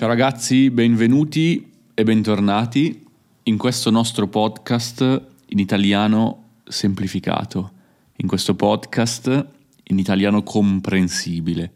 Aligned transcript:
Ciao 0.00 0.08
ragazzi, 0.08 0.70
benvenuti 0.70 1.70
e 1.92 2.04
bentornati 2.04 3.06
in 3.42 3.58
questo 3.58 3.90
nostro 3.90 4.28
podcast 4.28 5.26
in 5.48 5.58
italiano 5.58 6.52
semplificato, 6.64 7.72
in 8.16 8.26
questo 8.26 8.54
podcast 8.54 9.48
in 9.82 9.98
italiano 9.98 10.42
comprensibile. 10.42 11.72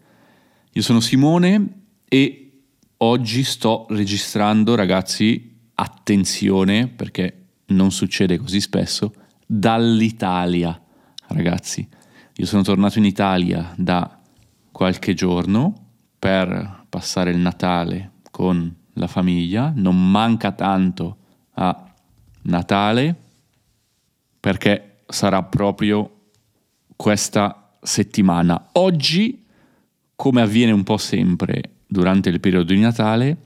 Io 0.73 0.81
sono 0.81 1.01
Simone 1.01 1.83
e 2.09 2.53
oggi 2.97 3.45
sto 3.45 3.85
registrando, 3.91 4.75
ragazzi, 4.75 5.57
attenzione 5.75 6.89
perché 6.89 7.49
non 7.67 7.93
succede 7.93 8.39
così 8.39 8.63
spesso, 8.63 9.13
dall'Italia, 9.45 10.83
ragazzi. 11.27 11.87
Io 12.37 12.47
sono 12.47 12.63
tornato 12.63 12.97
in 12.97 13.05
Italia 13.05 13.75
da 13.77 14.19
qualche 14.73 15.13
giorno 15.13 15.75
per 16.19 16.87
passare 16.89 17.31
il 17.31 17.37
Natale 17.37 18.13
con 18.35 18.75
la 18.95 19.07
famiglia, 19.07 19.73
non 19.73 20.11
manca 20.11 20.51
tanto 20.51 21.19
a 21.53 21.95
Natale 22.43 23.15
perché 24.41 25.03
sarà 25.07 25.45
proprio 25.45 26.31
questa 26.97 27.77
settimana. 27.81 28.71
Oggi, 28.73 29.47
come 30.17 30.43
avviene 30.43 30.73
un 30.73 30.83
po' 30.83 30.97
sempre 30.97 31.63
durante 31.87 32.29
il 32.29 32.41
periodo 32.41 32.73
di 32.73 32.81
Natale, 32.81 33.37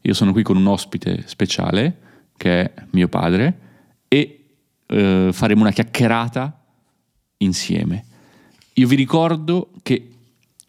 io 0.00 0.14
sono 0.14 0.32
qui 0.32 0.42
con 0.42 0.56
un 0.56 0.66
ospite 0.66 1.24
speciale 1.26 1.98
che 2.34 2.72
è 2.72 2.84
mio 2.92 3.08
padre 3.08 3.58
e 4.08 4.46
eh, 4.86 5.28
faremo 5.30 5.60
una 5.60 5.72
chiacchierata 5.72 6.64
insieme. 7.36 8.06
Io 8.72 8.88
vi 8.88 8.96
ricordo 8.96 9.72
che 9.82 10.17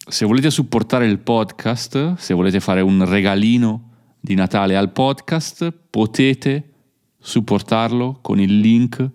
se 0.10 0.26
volete 0.26 0.50
supportare 0.50 1.06
il 1.06 1.20
podcast, 1.20 2.16
se 2.16 2.34
volete 2.34 2.60
fare 2.60 2.82
un 2.82 3.06
regalino 3.06 3.92
di 4.20 4.34
Natale 4.34 4.76
al 4.76 4.92
podcast, 4.92 5.72
potete 5.72 6.74
supportarlo 7.20 8.18
con 8.22 8.40
il 8.40 8.60
link 8.60 9.08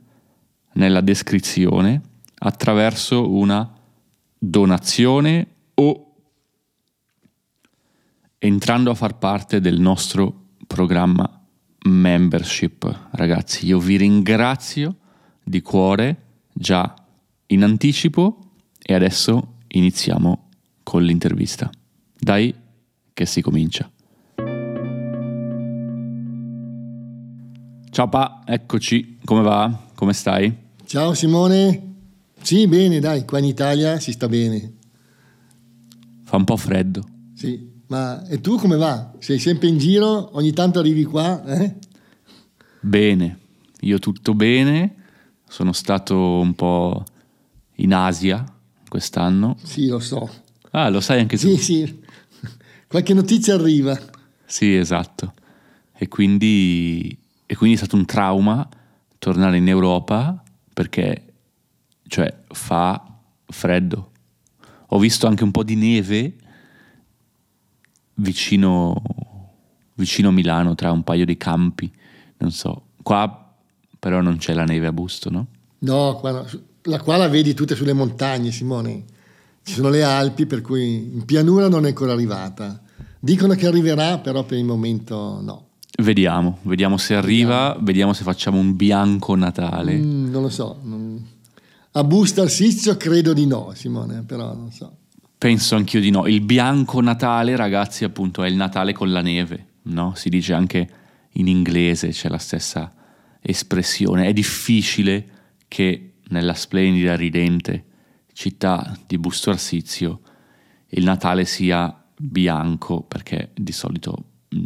nella 0.75 1.01
descrizione 1.01 2.01
attraverso 2.39 3.31
una 3.31 3.73
donazione 4.39 5.47
o 5.75 6.15
entrando 8.39 8.91
a 8.91 8.95
far 8.95 9.19
parte 9.19 9.61
del 9.61 9.81
nostro 9.81 10.51
programma 10.67 11.45
membership. 11.87 13.09
Ragazzi, 13.13 13.67
io 13.67 13.81
vi 13.81 13.97
ringrazio 13.97 14.97
di 15.43 15.61
cuore 15.61 16.23
già 16.53 16.95
in 17.47 17.65
anticipo 17.65 18.53
e 18.81 18.95
adesso 18.95 19.57
iniziamo 19.69 20.44
con 20.85 21.03
l'intervista. 21.03 21.69
Dai 22.17 22.55
che 23.13 23.27
si 23.27 23.41
comincia. 23.41 23.91
Ciao 27.91 28.09
Pa, 28.09 28.43
eccoci, 28.45 29.19
come 29.25 29.43
va? 29.43 29.87
Come 29.95 30.13
stai? 30.13 30.53
Ciao 30.85 31.15
Simone, 31.15 31.95
sì 32.41 32.69
bene 32.69 33.01
dai, 33.01 33.25
qua 33.25 33.39
in 33.39 33.45
Italia 33.47 33.99
si 33.99 34.13
sta 34.13 34.29
bene. 34.29 34.73
Fa 36.25 36.37
un 36.37 36.45
po' 36.45 36.57
freddo. 36.57 37.05
Sì, 37.35 37.83
ma 37.87 38.27
e 38.27 38.41
tu 38.41 38.57
come 38.57 38.77
va? 38.77 39.13
Sei 39.19 39.39
sempre 39.39 39.69
in 39.69 39.79
giro? 39.79 40.37
Ogni 40.37 40.53
tanto 40.53 40.81
arrivi 40.81 41.05
qua? 41.05 41.43
Eh? 41.45 41.75
Bene, 42.81 43.39
io 43.81 43.99
tutto 43.99 44.35
bene, 44.35 44.95
sono 45.49 45.73
stato 45.73 46.17
un 46.17 46.55
po' 46.55 47.05
in 47.77 47.95
Asia 47.95 48.45
quest'anno. 48.89 49.57
Sì, 49.63 49.87
lo 49.87 50.01
so. 50.01 50.29
Ah, 50.77 50.89
lo 50.89 51.01
sai 51.01 51.21
anche 51.21 51.39
tu? 51.39 51.47
Sì, 51.49 51.57
sì, 51.57 52.03
qualche 52.89 53.15
notizia 53.15 53.55
arriva. 53.55 53.97
Sì, 54.45 54.75
esatto. 54.75 55.35
E 55.97 56.09
quindi, 56.09 57.17
e 57.47 57.55
quindi 57.55 57.77
è 57.77 57.79
stato 57.79 57.95
un 57.95 58.05
trauma 58.05 58.69
tornare 59.19 59.57
in 59.57 59.69
Europa 59.69 60.43
perché 60.73 61.35
cioè, 62.09 62.43
fa 62.49 63.01
freddo. 63.47 64.11
Ho 64.89 64.99
visto 64.99 65.29
anche 65.29 65.45
un 65.45 65.53
po' 65.53 65.63
di 65.63 65.77
neve 65.77 66.35
vicino, 68.15 69.01
vicino 69.95 70.29
a 70.31 70.33
Milano, 70.33 70.75
tra 70.75 70.91
un 70.91 71.05
paio 71.05 71.25
di 71.25 71.37
campi. 71.37 71.91
Non 72.39 72.51
so, 72.51 72.87
qua 73.01 73.55
però 73.97 74.21
non 74.21 74.39
c'è 74.39 74.53
la 74.55 74.65
neve 74.65 74.89
a 74.89 74.93
Busto, 74.93 75.31
no? 75.31 75.47
No, 75.79 76.17
qua, 76.17 76.33
no. 76.33 76.47
la 76.83 77.01
qua 77.01 77.17
la 77.17 77.29
vedi 77.29 77.55
tutte 77.55 77.77
sulle 77.77 77.93
montagne, 77.93 78.51
Simone. 78.51 79.05
Ci 79.65 79.73
sono 79.73 79.89
le 79.89 80.03
Alpi, 80.03 80.45
per 80.45 80.61
cui 80.61 81.15
in 81.15 81.25
pianura 81.25 81.69
non 81.69 81.87
è 81.87 81.89
ancora 81.89 82.13
arrivata. 82.13 82.83
Dicono 83.19 83.55
che 83.55 83.67
arriverà, 83.67 84.19
però 84.19 84.45
per 84.45 84.59
il 84.59 84.65
momento 84.65 85.41
no. 85.43 85.69
Vediamo, 86.03 86.59
vediamo 86.63 86.99
se 86.99 87.15
arriva, 87.15 87.69
vediamo, 87.69 87.85
vediamo 87.85 88.13
se 88.13 88.25
facciamo 88.25 88.59
un 88.59 88.77
bianco 88.77 89.35
Natale. 89.35 89.95
Mm, 89.95 90.31
non 90.31 90.43
lo 90.43 90.51
so. 90.51 90.79
A 91.93 92.05
Busto 92.05 92.43
Arsizio 92.43 92.99
credo 92.99 93.33
di 93.33 93.47
no, 93.47 93.73
Simone, 93.75 94.23
però 94.27 94.55
non 94.55 94.71
so. 94.71 94.99
Penso 95.39 95.77
anch'io 95.77 96.01
di 96.01 96.11
no. 96.11 96.27
Il 96.27 96.43
bianco 96.43 97.01
Natale, 97.01 97.57
ragazzi, 97.57 98.05
appunto, 98.05 98.43
è 98.43 98.49
il 98.49 98.57
Natale 98.57 98.93
con 98.93 99.11
la 99.11 99.23
neve, 99.23 99.67
no? 99.85 100.13
Si 100.15 100.29
dice 100.29 100.53
anche 100.53 100.89
in 101.33 101.49
inglese, 101.49 102.09
c'è 102.09 102.29
la 102.29 102.37
stessa 102.37 102.93
espressione. 103.41 104.27
È 104.27 104.33
difficile 104.35 105.27
che 105.69 106.17
nella 106.29 106.55
splendida, 106.55 107.17
ridente 107.17 107.93
città 108.35 108.95
di 109.07 109.17
Busto 109.17 109.49
Arsizio 109.49 110.21
il 110.89 111.05
Natale 111.05 111.45
sia 111.45 112.05
bianco, 112.17 113.03
perché 113.03 113.51
di 113.55 113.73
solito 113.73 114.25
mh, 114.49 114.59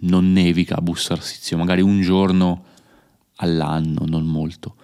non 0.00 0.32
nevica 0.32 0.76
a 0.76 0.80
Busto 0.80 1.12
Arsizio, 1.12 1.56
magari 1.56 1.80
un 1.80 2.00
giorno 2.00 2.64
all'anno, 3.36 4.04
non 4.06 4.24
molto. 4.24 4.76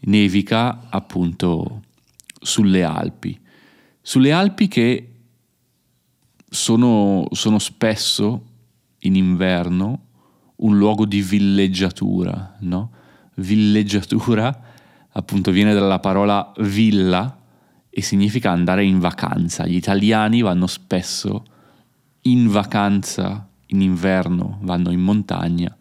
Nevica 0.00 0.88
appunto 0.90 1.82
sulle 2.40 2.82
Alpi. 2.82 3.38
Sulle 4.02 4.32
Alpi 4.32 4.68
che 4.68 5.12
sono, 6.48 7.26
sono 7.32 7.58
spesso 7.58 8.44
in 9.00 9.16
inverno 9.16 10.04
un 10.56 10.76
luogo 10.76 11.06
di 11.06 11.22
villeggiatura, 11.22 12.56
no? 12.60 12.92
Villeggiatura 13.36 14.64
appunto 15.10 15.50
viene 15.50 15.74
dalla 15.74 15.98
parola 15.98 16.52
villa 16.58 17.35
e 17.98 18.02
significa 18.02 18.50
andare 18.50 18.84
in 18.84 18.98
vacanza. 18.98 19.66
Gli 19.66 19.76
italiani 19.76 20.42
vanno 20.42 20.66
spesso 20.66 21.44
in 22.22 22.46
vacanza 22.48 23.48
in 23.68 23.80
inverno, 23.80 24.58
vanno 24.60 24.90
in 24.90 25.00
montagna, 25.00 25.74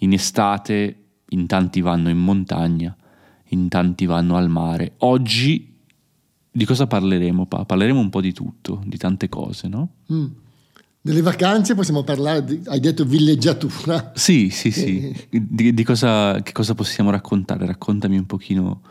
in 0.00 0.12
estate 0.12 1.04
in 1.30 1.46
tanti 1.46 1.80
vanno 1.80 2.10
in 2.10 2.18
montagna, 2.18 2.94
in 3.48 3.68
tanti 3.68 4.04
vanno 4.04 4.36
al 4.36 4.50
mare. 4.50 4.92
Oggi 4.98 5.74
di 6.50 6.64
cosa 6.66 6.86
parleremo, 6.86 7.46
Pa? 7.46 7.64
Parleremo 7.64 7.98
un 7.98 8.10
po' 8.10 8.20
di 8.20 8.34
tutto, 8.34 8.82
di 8.84 8.98
tante 8.98 9.30
cose, 9.30 9.66
no? 9.66 9.88
Mm. 10.12 10.26
Delle 11.00 11.22
vacanze 11.22 11.74
possiamo 11.74 12.02
parlare, 12.02 12.44
di, 12.44 12.60
hai 12.66 12.78
detto 12.78 13.06
villeggiatura. 13.06 14.12
Sì, 14.14 14.50
sì, 14.50 14.70
sì. 14.70 15.14
Eh. 15.30 15.42
Di, 15.48 15.72
di 15.72 15.82
cosa, 15.82 16.42
che 16.42 16.52
cosa 16.52 16.74
possiamo 16.74 17.08
raccontare? 17.08 17.64
Raccontami 17.64 18.18
un 18.18 18.26
pochino 18.26 18.82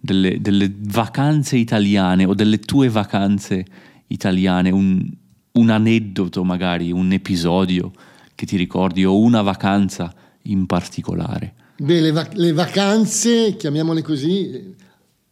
delle, 0.00 0.40
delle, 0.40 0.72
vacanze 0.74 1.56
italiane 1.56 2.24
o 2.24 2.34
delle 2.34 2.58
tue 2.58 2.88
vacanze 2.88 3.64
italiane, 4.08 4.70
un, 4.70 5.08
un 5.52 5.70
aneddoto 5.70 6.42
magari, 6.42 6.90
un 6.90 7.12
episodio 7.12 7.92
che 8.34 8.46
ti 8.46 8.56
ricordi 8.56 9.04
o 9.04 9.18
una 9.18 9.42
vacanza 9.42 10.12
in 10.44 10.66
particolare. 10.66 11.54
Beh, 11.76 12.00
le, 12.00 12.12
vac- 12.12 12.34
le 12.34 12.52
vacanze, 12.52 13.56
chiamiamole 13.56 14.02
così, 14.02 14.74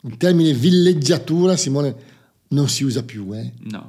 il 0.02 0.16
termine 0.16 0.52
villeggiatura, 0.52 1.56
Simone, 1.56 1.94
non 2.48 2.68
si 2.68 2.84
usa 2.84 3.02
più, 3.02 3.34
eh? 3.34 3.52
No. 3.64 3.88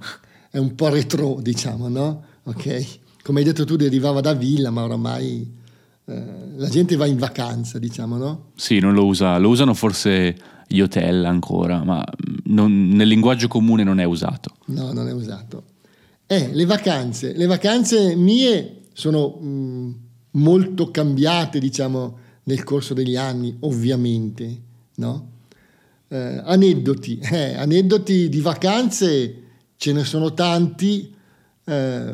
È 0.49 0.57
un 0.57 0.75
po' 0.75 0.89
retro, 0.89 1.39
diciamo, 1.41 1.87
no? 1.87 2.23
Ok? 2.43 2.99
Come 3.23 3.39
hai 3.39 3.45
detto 3.45 3.65
tu, 3.65 3.75
derivava 3.75 4.21
da 4.21 4.33
villa, 4.33 4.71
ma 4.71 4.83
oramai 4.83 5.57
eh, 6.05 6.23
la 6.55 6.67
gente 6.69 6.95
va 6.95 7.05
in 7.05 7.17
vacanza, 7.17 7.77
diciamo, 7.77 8.17
no? 8.17 8.51
Sì, 8.55 8.79
non 8.79 8.93
lo 8.93 9.05
usa, 9.05 9.37
lo 9.37 9.49
usano 9.49 9.73
forse 9.73 10.35
hotel 10.77 11.25
ancora, 11.25 11.83
ma 11.83 12.03
non, 12.45 12.89
nel 12.89 13.07
linguaggio 13.07 13.47
comune 13.47 13.83
non 13.83 13.99
è 13.99 14.03
usato. 14.03 14.55
No, 14.65 14.91
non 14.93 15.07
è 15.07 15.11
usato. 15.11 15.63
Eh, 16.27 16.49
le 16.53 16.65
vacanze. 16.65 17.33
Le 17.35 17.47
vacanze 17.47 18.15
mie 18.15 18.81
sono 18.93 19.29
mh, 19.29 19.95
molto 20.31 20.91
cambiate, 20.91 21.59
diciamo, 21.59 22.17
nel 22.43 22.63
corso 22.63 22.93
degli 22.93 23.15
anni, 23.15 23.55
ovviamente, 23.61 24.61
no? 24.95 25.31
Eh, 26.07 26.41
aneddoti, 26.43 27.19
eh, 27.31 27.55
aneddoti 27.55 28.29
di 28.29 28.41
vacanze 28.41 29.43
ce 29.75 29.93
ne 29.93 30.03
sono 30.03 30.33
tanti. 30.33 31.13
Eh, 31.63 32.13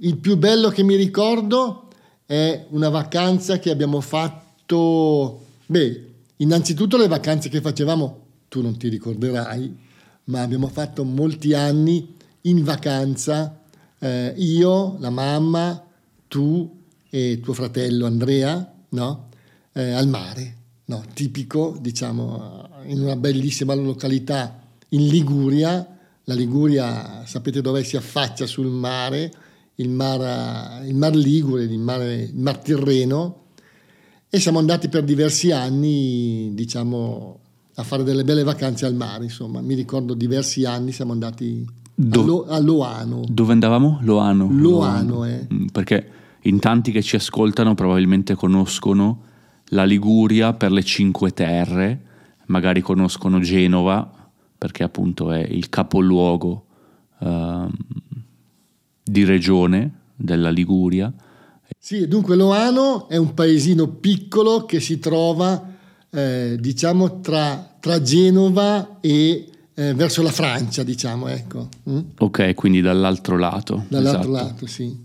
il 0.00 0.16
più 0.18 0.36
bello 0.36 0.68
che 0.68 0.84
mi 0.84 0.94
ricordo 0.94 1.88
è 2.24 2.66
una 2.70 2.88
vacanza 2.88 3.58
che 3.58 3.70
abbiamo 3.70 4.00
fatto. 4.00 5.46
Beh, 5.66 6.07
innanzitutto 6.38 6.96
le 6.96 7.06
vacanze 7.06 7.48
che 7.48 7.60
facevamo, 7.60 8.26
tu 8.48 8.62
non 8.62 8.76
ti 8.76 8.88
ricorderai, 8.88 9.76
ma 10.24 10.42
abbiamo 10.42 10.68
fatto 10.68 11.04
molti 11.04 11.54
anni 11.54 12.16
in 12.42 12.64
vacanza 12.64 13.58
eh, 13.98 14.34
io, 14.36 14.96
la 15.00 15.10
mamma, 15.10 15.84
tu 16.28 16.76
e 17.10 17.40
tuo 17.42 17.52
fratello 17.52 18.06
Andrea, 18.06 18.74
no? 18.90 19.28
Eh, 19.72 19.90
al 19.90 20.08
mare, 20.08 20.56
no? 20.86 21.04
tipico, 21.12 21.76
diciamo, 21.80 22.68
in 22.86 23.00
una 23.00 23.16
bellissima 23.16 23.74
località 23.74 24.60
in 24.90 25.06
Liguria. 25.08 25.96
La 26.24 26.34
Liguria, 26.34 27.24
sapete 27.26 27.60
dove 27.60 27.82
si 27.84 27.96
affaccia 27.96 28.46
sul 28.46 28.66
mare, 28.66 29.32
il 29.76 29.88
mar, 29.88 30.84
il 30.84 30.94
mar 30.94 31.14
Ligure, 31.14 31.64
il, 31.64 31.78
mare, 31.78 32.14
il 32.16 32.36
mar 32.36 32.58
Tirreno, 32.58 33.46
e 34.30 34.40
siamo 34.40 34.58
andati 34.58 34.88
per 34.88 35.04
diversi 35.04 35.50
anni, 35.50 36.50
diciamo, 36.54 37.38
a 37.74 37.82
fare 37.82 38.02
delle 38.02 38.24
belle 38.24 38.42
vacanze 38.42 38.86
al 38.86 38.94
mare, 38.94 39.24
insomma. 39.24 39.60
Mi 39.60 39.74
ricordo 39.74 40.14
diversi 40.14 40.64
anni 40.64 40.92
siamo 40.92 41.12
andati 41.12 41.66
Do- 41.94 42.44
a, 42.46 42.58
Loano. 42.60 43.22
Dove 43.28 43.52
andavamo? 43.52 43.98
Loano. 44.02 44.48
Loano, 44.50 45.14
Loano. 45.14 45.24
Eh. 45.24 45.46
Mm, 45.52 45.66
perché 45.66 46.10
in 46.42 46.58
tanti 46.58 46.92
che 46.92 47.02
ci 47.02 47.16
ascoltano 47.16 47.74
probabilmente 47.74 48.34
conoscono 48.34 49.22
la 49.70 49.84
Liguria 49.84 50.52
per 50.52 50.72
le 50.72 50.82
Cinque 50.82 51.32
Terre, 51.32 52.02
magari 52.46 52.80
conoscono 52.80 53.40
Genova 53.40 54.12
perché 54.56 54.82
appunto 54.82 55.30
è 55.30 55.38
il 55.38 55.68
capoluogo 55.68 56.66
uh, 57.18 57.68
di 59.02 59.24
regione 59.24 59.92
della 60.16 60.50
Liguria. 60.50 61.12
Sì, 61.78 62.08
dunque 62.08 62.36
Loano 62.36 63.08
è 63.08 63.16
un 63.16 63.34
paesino 63.34 63.88
piccolo 63.88 64.64
che 64.64 64.80
si 64.80 64.98
trova 64.98 65.76
eh, 66.10 66.56
diciamo 66.58 67.20
tra, 67.20 67.76
tra, 67.78 68.02
Genova 68.02 68.98
e 69.00 69.48
eh, 69.74 69.94
verso 69.94 70.22
la 70.22 70.30
Francia, 70.32 70.82
diciamo, 70.82 71.28
ecco. 71.28 71.68
Mm? 71.88 71.98
Ok, 72.18 72.54
quindi 72.54 72.80
dall'altro 72.80 73.36
lato. 73.36 73.84
Dall'altro 73.88 74.32
esatto. 74.32 74.48
lato, 74.48 74.66
sì. 74.66 74.96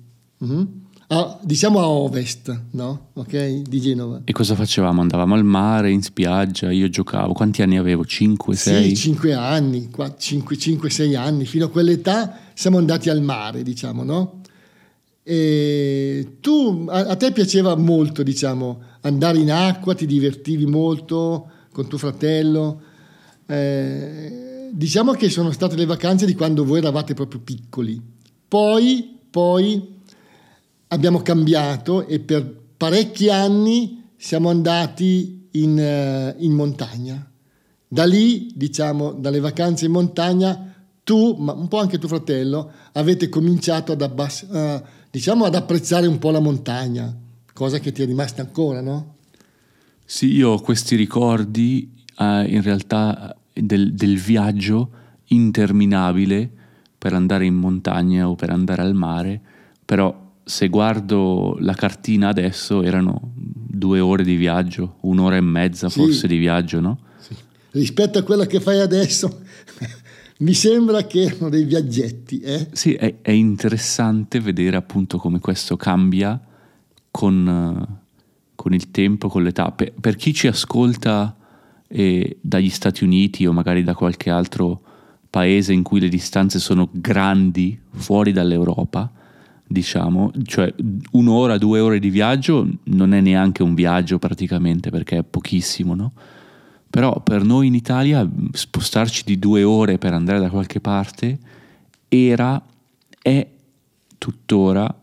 Mm-hmm. 0.44 0.64
A, 1.08 1.40
diciamo 1.44 1.80
a 1.80 1.88
ovest, 1.88 2.62
no? 2.72 3.10
Ok, 3.14 3.62
di 3.62 3.80
Genova. 3.80 4.22
E 4.24 4.32
cosa 4.32 4.56
facevamo? 4.56 5.02
Andavamo 5.02 5.36
al 5.36 5.44
mare, 5.44 5.92
in 5.92 6.02
spiaggia, 6.02 6.72
io 6.72 6.90
giocavo. 6.90 7.34
Quanti 7.34 7.62
anni 7.62 7.78
avevo? 7.78 8.04
5, 8.04 8.56
6? 8.56 8.90
Sì, 8.90 8.96
5 8.96 9.34
anni, 9.34 9.90
5-6 9.92 11.16
anni. 11.16 11.46
Fino 11.46 11.66
a 11.66 11.70
quell'età 11.70 12.40
siamo 12.54 12.78
andati 12.78 13.10
al 13.10 13.22
mare, 13.22 13.62
diciamo, 13.62 14.04
no? 14.04 14.42
E 15.24 16.38
tu, 16.42 16.86
a, 16.90 17.00
a 17.00 17.16
te 17.16 17.32
piaceva 17.32 17.76
molto, 17.76 18.24
diciamo, 18.24 18.82
andare 19.02 19.38
in 19.38 19.52
acqua, 19.52 19.96
ti 19.96 20.06
divertivi 20.06 20.66
molto 20.66 21.50
con 21.72 21.88
tuo 21.88 21.98
fratello. 21.98 22.82
Eh, 23.46 24.70
diciamo 24.72 25.14
che 25.14 25.30
sono 25.30 25.52
state 25.52 25.76
le 25.76 25.86
vacanze 25.86 26.26
di 26.26 26.36
quando 26.36 26.66
voi 26.66 26.80
eravate 26.80 27.14
proprio 27.14 27.40
piccoli. 27.42 28.02
Poi, 28.48 29.20
poi 29.30 29.96
abbiamo 30.88 31.22
cambiato 31.22 32.06
e 32.06 32.20
per 32.20 32.62
parecchi 32.78 33.30
anni 33.30 34.04
siamo 34.18 34.50
andati 34.50 35.48
in, 35.52 35.78
uh, 35.78 36.44
in 36.44 36.52
montagna. 36.54 37.30
Da 37.88 38.06
lì, 38.06 38.52
diciamo, 38.56 39.12
dalle 39.14 39.40
vacanze 39.40 39.86
in 39.86 39.92
montagna, 39.92 40.73
tu, 41.04 41.36
ma 41.40 41.54
un 41.54 41.68
po' 41.68 41.80
anche 41.80 41.98
tuo 41.98 42.08
fratello, 42.08 42.72
avete 42.94 43.30
cominciato 43.30 43.92
ad, 43.92 44.02
abbass- 44.02 44.48
uh, 44.50 44.82
diciamo, 45.10 45.46
ad 45.46 45.56
apprezzare 45.56 46.08
un 46.08 46.18
po' 46.18 46.32
la 46.32 46.40
montagna 46.40 47.18
cosa 47.54 47.80
che 47.80 47.92
ti 47.92 48.02
è 48.02 48.06
rimasta 48.06 48.42
ancora, 48.42 48.82
no? 48.82 49.16
Sì, 50.04 50.34
io 50.34 50.50
ho 50.50 50.60
questi 50.60 50.96
ricordi 50.96 51.90
eh, 52.18 52.46
in 52.48 52.62
realtà 52.62 53.36
del, 53.54 53.94
del, 53.94 54.18
viaggio 54.18 54.90
interminabile 55.28 56.50
per 56.98 57.14
andare 57.14 57.46
in 57.46 57.54
montagna 57.54 58.28
o 58.28 58.36
per 58.36 58.50
andare 58.50 58.82
al 58.82 58.94
mare, 58.94 59.40
però 59.86 60.32
se 60.44 60.68
guardo 60.68 61.56
la 61.60 61.74
cartina 61.74 62.28
adesso 62.28 62.84
erano 62.84 63.32
due 63.34 64.00
ore 64.00 64.24
di 64.24 64.36
viaggio, 64.36 64.98
un'ora 65.02 65.38
e 65.38 65.42
mezza 65.42 65.90
sì. 65.90 66.00
forse 66.00 66.28
di 66.28 66.38
viaggio, 66.38 66.80
no? 66.80 67.00
Sì. 67.20 67.36
Rispetto 67.72 68.20
a 68.20 68.24
quella 68.24 68.46
che 68.46 68.60
fai 68.60 68.80
adesso, 68.80 69.42
mi 70.44 70.54
sembra 70.54 71.06
che 71.08 71.22
erano 71.22 71.50
dei 71.50 71.64
viaggetti. 71.64 72.40
Eh? 72.42 72.68
Sì, 72.74 72.94
è, 72.94 73.16
è 73.22 73.32
interessante 73.32 74.40
vedere 74.40 74.76
appunto 74.76 75.18
come 75.18 75.40
questo 75.40 75.78
cambia 75.78 76.40
con, 77.10 78.00
con 78.54 78.74
il 78.74 78.92
tempo, 78.92 79.30
con 79.30 79.44
l'età. 79.44 79.72
Per, 79.72 79.94
per 79.94 80.16
chi 80.16 80.34
ci 80.34 80.48
ascolta 80.48 81.36
eh, 81.88 82.38
dagli 82.42 82.70
Stati 82.70 83.04
Uniti 83.04 83.46
o 83.46 83.54
magari 83.54 83.84
da 83.84 83.96
qualche 83.96 84.30
altro 84.30 84.82
paese 85.30 85.74
in 85.74 85.82
cui 85.82 86.00
le 86.00 86.10
distanze 86.10 86.60
sono 86.60 86.90
grandi, 86.92 87.80
fuori 87.92 88.34
dall'Europa, 88.34 89.12
diciamo, 89.66 90.32
cioè 90.44 90.72
un'ora, 91.12 91.58
due 91.58 91.80
ore 91.80 92.00
di 92.00 92.10
viaggio 92.10 92.68
non 92.84 93.14
è 93.14 93.22
neanche 93.22 93.64
un 93.64 93.74
viaggio 93.74 94.20
praticamente 94.20 94.90
perché 94.90 95.20
è 95.20 95.24
pochissimo, 95.24 95.96
no? 95.96 96.12
Però 96.94 97.22
per 97.22 97.44
noi 97.44 97.68
in 97.68 97.74
Italia 97.74 98.30
spostarci 98.52 99.24
di 99.26 99.40
due 99.40 99.64
ore 99.64 99.98
per 99.98 100.14
andare 100.14 100.40
da 100.40 100.50
qualche 100.50 100.80
parte 100.80 101.40
era, 102.08 102.64
è 103.20 103.48
tuttora 104.20 104.96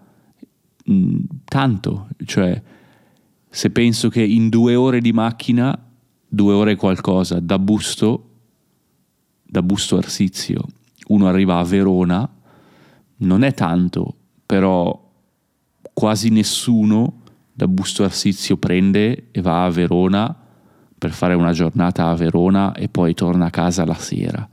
Mm, 0.91 1.19
tanto, 1.45 2.09
cioè 2.25 2.61
se 3.49 3.71
penso 3.71 4.09
che 4.09 4.23
in 4.23 4.49
due 4.49 4.75
ore 4.75 5.01
di 5.01 5.13
macchina, 5.13 5.79
due 6.27 6.53
ore 6.53 6.75
qualcosa, 6.75 7.39
da 7.39 7.59
Busto, 7.61 8.29
da 9.43 9.63
Busto 9.63 9.99
Arsizio, 9.99 10.65
uno 11.09 11.29
arriva 11.29 11.59
a 11.59 11.65
Verona, 11.65 12.29
non 13.19 13.43
è 13.45 13.55
tanto, 13.55 14.15
però 14.45 15.09
quasi 15.93 16.31
nessuno 16.31 17.21
da 17.53 17.69
Busto 17.69 18.03
Arsizio 18.03 18.57
prende 18.57 19.29
e 19.31 19.41
va 19.41 19.65
a 19.65 19.71
Verona 19.71 20.40
per 21.01 21.13
fare 21.13 21.33
una 21.33 21.53
giornata 21.53 22.09
a 22.09 22.15
Verona 22.15 22.75
e 22.75 22.91
poi 22.91 23.15
torna 23.15 23.47
a 23.47 23.51
casa 23.51 23.87
la 23.87 23.95
sera, 23.95 24.47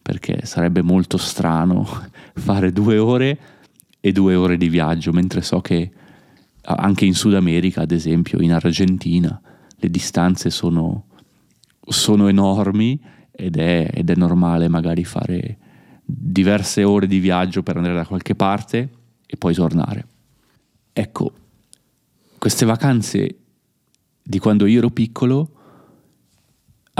perché 0.00 0.46
sarebbe 0.46 0.80
molto 0.80 1.18
strano 1.18 1.86
fare 2.32 2.72
due 2.72 2.96
ore 2.96 3.38
e 4.00 4.10
due 4.10 4.34
ore 4.34 4.56
di 4.56 4.70
viaggio, 4.70 5.12
mentre 5.12 5.42
so 5.42 5.60
che 5.60 5.92
anche 6.62 7.04
in 7.04 7.12
Sud 7.12 7.34
America, 7.34 7.82
ad 7.82 7.90
esempio, 7.90 8.40
in 8.40 8.54
Argentina, 8.54 9.38
le 9.76 9.90
distanze 9.90 10.48
sono, 10.48 11.08
sono 11.86 12.26
enormi 12.26 12.98
ed 13.30 13.58
è, 13.58 13.90
ed 13.92 14.08
è 14.08 14.14
normale 14.14 14.68
magari 14.68 15.04
fare 15.04 15.58
diverse 16.02 16.84
ore 16.84 17.06
di 17.06 17.18
viaggio 17.18 17.62
per 17.62 17.76
andare 17.76 17.96
da 17.96 18.06
qualche 18.06 18.34
parte 18.34 18.88
e 19.26 19.36
poi 19.36 19.52
tornare. 19.52 20.06
Ecco, 20.90 21.32
queste 22.38 22.64
vacanze 22.64 23.36
di 24.22 24.38
quando 24.38 24.64
io 24.64 24.78
ero 24.78 24.88
piccolo 24.88 25.56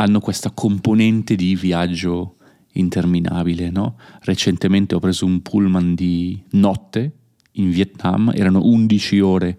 hanno 0.02 0.20
questa 0.20 0.50
componente 0.50 1.36
di 1.36 1.54
viaggio 1.54 2.36
interminabile. 2.72 3.70
No? 3.70 3.96
Recentemente 4.20 4.94
ho 4.94 4.98
preso 4.98 5.24
un 5.26 5.40
pullman 5.42 5.94
di 5.94 6.40
notte 6.50 7.12
in 7.52 7.70
Vietnam, 7.70 8.32
erano 8.34 8.62
11 8.64 9.20
ore 9.20 9.58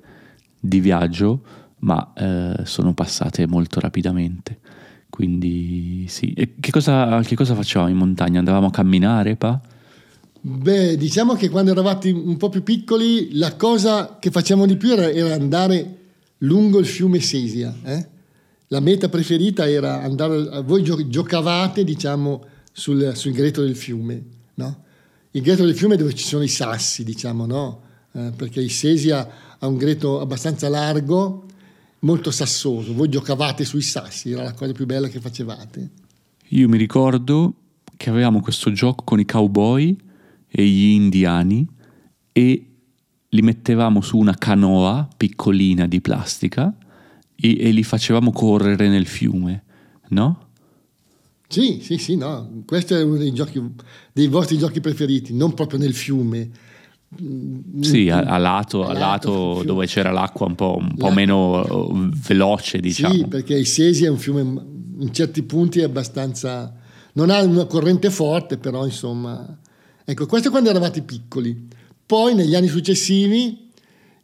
di 0.59 0.79
viaggio, 0.79 1.43
ma 1.79 2.13
eh, 2.15 2.65
sono 2.65 2.93
passate 2.93 3.47
molto 3.47 3.79
rapidamente. 3.79 4.59
Quindi 5.09 6.05
sì, 6.07 6.33
che 6.33 6.71
cosa, 6.71 7.21
che 7.21 7.35
cosa 7.35 7.53
facevamo 7.53 7.89
in 7.89 7.97
montagna? 7.97 8.39
Andavamo 8.39 8.67
a 8.67 8.71
camminare, 8.71 9.35
pa? 9.35 9.61
Beh, 10.41 10.97
diciamo 10.97 11.35
che 11.35 11.49
quando 11.49 11.71
eravate 11.71 12.09
un 12.09 12.35
po' 12.35 12.49
più 12.49 12.63
piccoli, 12.63 13.29
la 13.33 13.55
cosa 13.55 14.17
che 14.19 14.31
facevamo 14.31 14.65
di 14.65 14.75
più 14.75 14.91
era, 14.91 15.09
era 15.09 15.35
andare 15.35 15.97
lungo 16.39 16.79
il 16.79 16.85
fiume 16.85 17.19
Sesia. 17.19 17.73
Eh? 17.83 18.07
La 18.73 18.79
meta 18.79 19.07
preferita 19.07 19.69
era 19.69 20.01
andare, 20.01 20.63
voi 20.63 20.81
giocavate, 20.83 21.83
diciamo, 21.83 22.43
sul, 22.71 23.11
sul 23.13 23.31
greto 23.31 23.61
del 23.61 23.75
fiume, 23.75 24.23
no? 24.55 24.83
Il 25.29 25.43
greto 25.43 25.63
del 25.63 25.75
fiume 25.75 25.93
è 25.93 25.97
dove 25.99 26.15
ci 26.15 26.25
sono 26.25 26.41
i 26.41 26.47
sassi, 26.47 27.03
diciamo, 27.03 27.45
no? 27.45 27.81
Eh, 28.13 28.31
perché 28.35 28.61
il 28.61 28.71
Sesia 28.71 29.57
ha 29.59 29.67
un 29.67 29.77
greto 29.77 30.19
abbastanza 30.19 30.69
largo, 30.69 31.45
molto 31.99 32.31
sassoso. 32.31 32.95
Voi 32.95 33.09
giocavate 33.09 33.63
sui 33.63 33.83
sassi, 33.83 34.31
era 34.31 34.41
la 34.41 34.53
cosa 34.53 34.71
più 34.71 34.87
bella 34.87 35.07
che 35.07 35.19
facevate. 35.19 35.91
Io 36.47 36.67
mi 36.67 36.79
ricordo 36.79 37.53
che 37.95 38.09
avevamo 38.09 38.41
questo 38.41 38.71
gioco 38.71 39.03
con 39.03 39.19
i 39.19 39.25
cowboy 39.25 39.95
e 40.49 40.65
gli 40.65 40.85
indiani 40.85 41.67
e 42.31 42.65
li 43.29 43.41
mettevamo 43.43 44.01
su 44.01 44.17
una 44.17 44.33
canoa 44.33 45.07
piccolina 45.15 45.85
di 45.85 46.01
plastica 46.01 46.75
e, 47.35 47.57
e 47.59 47.71
li 47.71 47.83
facevamo 47.83 48.31
correre 48.31 48.87
nel 48.87 49.05
fiume, 49.05 49.63
no? 50.09 50.47
Sì, 51.47 51.79
sì, 51.81 51.97
sì, 51.97 52.15
no, 52.15 52.63
questo 52.65 52.95
è 52.95 53.03
uno 53.03 53.17
dei, 53.17 53.31
giochi, 53.31 53.61
dei 54.11 54.27
vostri 54.27 54.57
giochi 54.57 54.79
preferiti, 54.79 55.33
non 55.33 55.53
proprio 55.53 55.79
nel 55.79 55.93
fiume. 55.93 56.49
Sì, 57.81 58.09
a, 58.09 58.21
a 58.21 58.37
lato, 58.37 58.87
a 58.87 58.93
lato 58.93 59.61
dove 59.63 59.85
c'era 59.85 60.09
l'acqua 60.09 60.47
un 60.47 60.55
po', 60.55 60.77
un 60.79 60.95
po 60.95 61.11
meno 61.11 61.59
uh, 61.61 62.09
veloce, 62.09 62.79
diciamo. 62.79 63.13
Sì, 63.13 63.27
perché 63.27 63.53
il 63.53 63.67
Sesi 63.67 64.05
è 64.05 64.09
un 64.09 64.17
fiume, 64.17 64.41
in 64.99 65.13
certi 65.13 65.43
punti 65.43 65.79
è 65.79 65.83
abbastanza... 65.83 66.73
non 67.13 67.29
ha 67.29 67.43
una 67.43 67.65
corrente 67.65 68.09
forte, 68.09 68.57
però 68.57 68.83
insomma... 68.85 69.59
Ecco, 70.05 70.25
questo 70.25 70.47
è 70.47 70.51
quando 70.51 70.71
eravate 70.71 71.03
piccoli. 71.03 71.67
Poi 72.03 72.33
negli 72.33 72.55
anni 72.55 72.67
successivi 72.67 73.69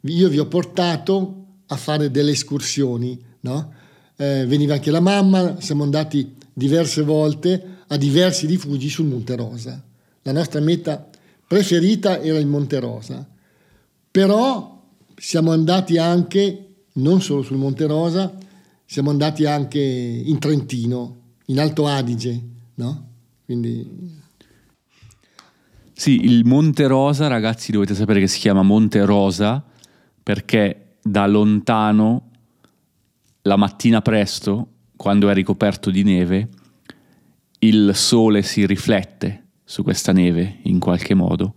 io 0.00 0.28
vi 0.28 0.38
ho 0.38 0.46
portato 0.46 1.44
a 1.72 1.76
fare 1.76 2.10
delle 2.10 2.32
escursioni, 2.32 3.18
no? 3.40 3.72
eh, 4.20 4.44
veniva 4.46 4.74
anche 4.74 4.90
la 4.90 5.00
mamma, 5.00 5.60
siamo 5.60 5.82
andati 5.82 6.34
diverse 6.52 7.02
volte 7.02 7.78
a 7.86 7.96
diversi 7.96 8.46
rifugi 8.46 8.88
sul 8.90 9.06
Monte 9.06 9.34
Rosa. 9.34 9.82
La 10.22 10.32
nostra 10.32 10.60
meta 10.60 11.08
preferita 11.46 12.20
era 12.20 12.38
il 12.38 12.46
Monte 12.46 12.78
Rosa, 12.78 13.26
però 14.10 14.78
siamo 15.16 15.52
andati 15.52 15.96
anche, 15.96 16.66
non 16.94 17.22
solo 17.22 17.42
sul 17.42 17.56
Monte 17.56 17.86
Rosa, 17.86 18.36
siamo 18.84 19.10
andati 19.10 19.46
anche 19.46 19.80
in 19.80 20.38
Trentino, 20.38 21.16
in 21.46 21.58
Alto 21.58 21.86
Adige, 21.86 22.42
no? 22.74 23.08
Quindi... 23.44 24.18
Sì, 25.92 26.24
il 26.24 26.44
Monte 26.44 26.86
Rosa, 26.86 27.26
ragazzi, 27.26 27.72
dovete 27.72 27.94
sapere 27.94 28.20
che 28.20 28.26
si 28.26 28.38
chiama 28.38 28.62
Monte 28.62 29.04
Rosa 29.04 29.64
perché 30.22 30.89
da 31.02 31.26
lontano, 31.26 32.30
la 33.42 33.56
mattina 33.56 34.02
presto, 34.02 34.68
quando 34.96 35.28
è 35.28 35.34
ricoperto 35.34 35.90
di 35.90 36.02
neve, 36.02 36.48
il 37.60 37.92
sole 37.94 38.42
si 38.42 38.66
riflette 38.66 39.46
su 39.64 39.82
questa 39.82 40.12
neve 40.12 40.58
in 40.64 40.78
qualche 40.78 41.14
modo 41.14 41.54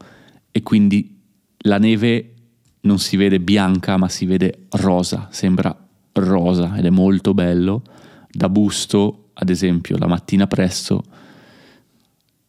e 0.52 0.62
quindi 0.62 1.20
la 1.60 1.78
neve 1.78 2.34
non 2.82 3.00
si 3.00 3.18
vede 3.18 3.40
bianca 3.40 3.98
ma 3.98 4.10
si 4.10 4.26
vede 4.26 4.68
rosa, 4.72 5.30
sembra 5.32 5.76
rosa 6.14 6.76
ed 6.78 6.86
è 6.86 6.90
molto 6.90 7.34
bello. 7.34 7.84
Da 8.30 8.50
Busto, 8.50 9.30
ad 9.34 9.50
esempio, 9.50 9.98
la 9.98 10.08
mattina 10.08 10.48
presto, 10.48 11.04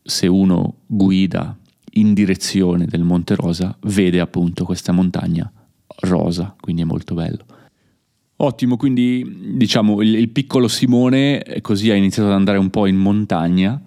se 0.02 0.26
uno 0.26 0.78
guida 0.86 1.56
in 1.92 2.14
direzione 2.14 2.86
del 2.86 3.02
Monte 3.02 3.34
Rosa, 3.34 3.76
vede 3.82 4.20
appunto 4.20 4.64
questa 4.64 4.92
montagna 4.92 5.50
rosa, 6.00 6.54
quindi 6.60 6.82
è 6.82 6.84
molto 6.84 7.14
bello. 7.14 7.44
Ottimo, 8.36 8.76
quindi 8.76 9.54
diciamo 9.56 10.02
il, 10.02 10.16
il 10.16 10.28
piccolo 10.28 10.68
Simone 10.68 11.58
così 11.60 11.90
ha 11.90 11.94
iniziato 11.94 12.28
ad 12.28 12.34
andare 12.34 12.58
un 12.58 12.70
po' 12.70 12.86
in 12.86 12.96
montagna. 12.96 13.80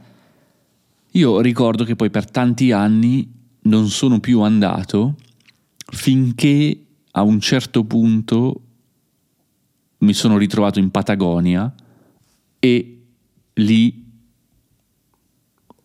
Io 1.12 1.42
ricordo 1.42 1.84
che 1.84 1.96
poi 1.96 2.10
per 2.10 2.30
tanti 2.30 2.72
anni 2.72 3.30
non 3.62 3.90
sono 3.90 4.20
più 4.20 4.42
andato 4.42 5.16
finché 5.90 6.86
a 7.12 7.22
un 7.22 7.40
certo 7.40 7.84
punto 7.84 8.62
mi 10.00 10.14
sono 10.14 10.38
ritrovato 10.38 10.80
in 10.80 10.92
Patagonia 10.92 11.74
e 12.60 13.02
lì 13.54 14.06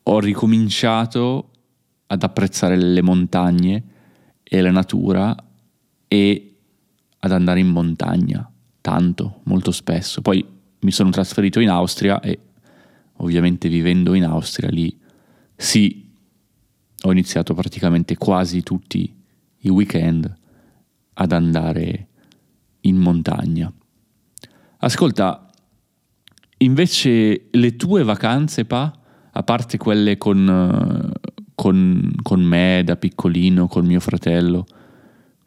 ho 0.05 0.19
ricominciato 0.21 1.51
ad 2.07 2.23
apprezzare 2.23 2.77
le 2.77 3.03
montagne 3.03 3.85
e 4.43 4.61
la 4.61 4.71
natura 4.71 5.35
e 6.13 6.57
ad 7.21 7.33
andare 7.33 7.61
in 7.61 7.69
montagna 7.69 8.47
tanto, 8.83 9.41
molto 9.45 9.71
spesso. 9.71 10.21
Poi 10.21 10.45
mi 10.81 10.91
sono 10.91 11.09
trasferito 11.09 11.59
in 11.59 11.71
Austria 11.71 12.21
e 12.21 12.39
ovviamente 13.19 13.71
vivendo 13.71 14.13
in 14.13 14.25
Austria 14.25 14.69
lì 14.69 14.95
sì, 15.57 16.13
ho 17.05 17.11
iniziato 17.11 17.55
praticamente 17.55 18.19
quasi 18.19 18.63
tutti 18.63 19.11
i 19.61 19.69
weekend 19.71 20.31
ad 21.15 21.33
andare 21.33 22.09
in 22.81 22.97
montagna. 22.97 23.73
Ascolta, 24.81 25.51
invece 26.59 27.49
le 27.53 27.77
tue 27.77 28.03
vacanze, 28.03 28.67
Pa, 28.67 28.93
a 29.31 29.43
parte 29.45 29.79
quelle 29.79 30.19
con, 30.19 31.11
con, 31.55 32.13
con 32.21 32.43
me 32.43 32.83
da 32.85 32.97
piccolino, 32.97 33.67
con 33.67 33.87
mio 33.87 34.01
fratello, 34.01 34.67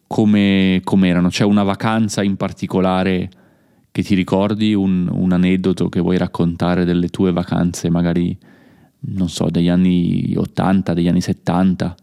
come 0.07 0.81
erano? 1.07 1.29
C'è 1.29 1.43
una 1.43 1.63
vacanza 1.63 2.23
in 2.23 2.35
particolare 2.35 3.29
che 3.91 4.03
ti 4.03 4.13
ricordi, 4.13 4.73
un, 4.73 5.07
un, 5.09 5.31
aneddoto 5.31 5.87
che 5.87 6.01
vuoi 6.01 6.17
raccontare 6.17 6.83
delle 6.83 7.07
tue 7.07 7.31
vacanze, 7.31 7.89
magari, 7.89 8.37
non 8.99 9.29
so, 9.29 9.49
degli 9.49 9.69
anni 9.69 10.33
80, 10.35 10.93
degli 10.93 11.07
anni 11.07 11.21
70? 11.21 11.95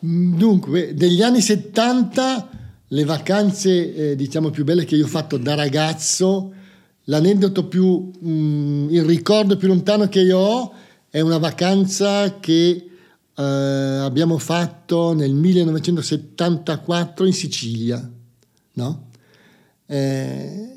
Dunque, 0.00 0.92
degli 0.94 1.22
anni 1.22 1.40
70 1.40 2.48
le 2.88 3.04
vacanze, 3.04 4.10
eh, 4.10 4.16
diciamo, 4.16 4.50
più 4.50 4.64
belle 4.64 4.84
che 4.84 4.96
io 4.96 5.06
ho 5.06 5.08
fatto 5.08 5.38
da 5.38 5.54
ragazzo, 5.54 6.52
l'aneddoto 7.04 7.66
più, 7.66 8.10
mh, 8.20 8.30
mm, 8.30 8.90
il 8.90 9.04
ricordo 9.04 9.56
più 9.56 9.68
lontano 9.68 10.08
che 10.08 10.20
io 10.20 10.38
ho 10.38 10.72
è 11.08 11.20
una 11.20 11.38
vacanza 11.38 12.38
che 12.38 12.88
eh, 13.36 13.42
abbiamo 13.42 14.38
fatto 14.38 15.12
nel 15.12 15.32
1974 15.32 17.26
in 17.26 17.32
Sicilia. 17.32 18.10
No? 18.74 19.08
Eh, 19.86 20.76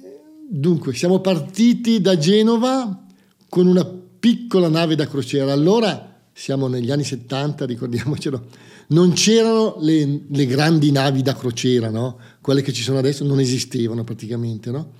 dunque, 0.50 0.94
siamo 0.94 1.20
partiti 1.20 2.02
da 2.02 2.18
Genova 2.18 3.06
con 3.50 3.68
una 3.68 3.86
piccola 3.86 4.70
nave 4.70 4.96
da 4.96 5.08
crociera. 5.08 5.52
Allora, 5.52 6.16
siamo 6.34 6.68
negli 6.68 6.92
anni 6.92 7.04
70, 7.04 7.66
ricordiamocelo, 7.66 8.46
non 8.88 9.14
c'erano 9.14 9.78
le, 9.80 10.24
le 10.28 10.46
grandi 10.46 10.92
navi 10.92 11.22
da 11.22 11.36
crociera, 11.36 11.90
no? 11.90 12.18
quelle 12.42 12.62
che 12.62 12.74
ci 12.74 12.84
sono 12.84 13.00
adesso 13.00 13.24
non 13.24 13.40
esistevano 13.40 14.04
praticamente. 14.04 14.72
No? 14.72 14.94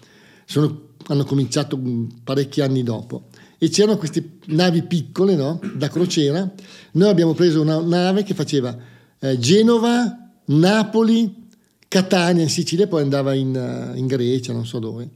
Sono, 0.46 0.90
hanno 1.08 1.24
cominciato 1.26 1.80
parecchi 2.24 2.62
anni 2.62 2.84
dopo 2.84 3.30
e 3.58 3.70
c'erano 3.70 3.98
queste 3.98 4.38
navi 4.48 4.84
piccole 4.84 5.36
no? 5.36 5.60
da 5.76 5.90
crociera. 5.90 6.50
Noi 6.92 7.10
abbiamo 7.10 7.34
preso 7.34 7.62
una 7.62 7.80
nave 7.80 8.24
che 8.24 8.34
faceva 8.34 8.76
eh, 9.20 9.40
Genova, 9.40 10.32
Napoli, 10.46 11.46
Catania 11.88 12.44
in 12.44 12.50
Sicilia 12.50 12.88
poi 12.88 13.02
andava 13.02 13.34
in, 13.34 13.56
uh, 13.56 13.98
in 13.98 14.08
Grecia, 14.08 14.54
non 14.54 14.66
so 14.66 14.80
dove. 14.80 15.10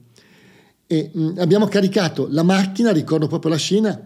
E 0.87 1.11
mh, 1.13 1.21
mm, 1.21 1.37
abbiamo 1.37 1.67
caricato 1.67 2.27
la 2.29 2.43
macchina, 2.43 2.91
ricordo 2.91 3.27
proprio 3.27 3.51
la 3.51 3.57
scena, 3.57 4.01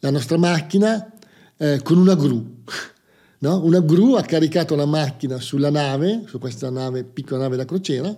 la 0.00 0.10
nostra 0.10 0.36
macchina 0.36 1.12
eh, 1.56 1.80
con 1.82 1.98
una 1.98 2.14
gru. 2.14 2.56
No? 3.40 3.62
Una 3.62 3.78
gru 3.78 4.14
ha 4.14 4.22
caricato 4.22 4.74
la 4.74 4.84
macchina 4.84 5.38
sulla 5.38 5.70
nave, 5.70 6.24
su 6.26 6.40
questa 6.40 6.70
nave, 6.70 7.04
piccola 7.04 7.42
nave 7.42 7.54
da 7.54 7.64
crociera, 7.64 8.12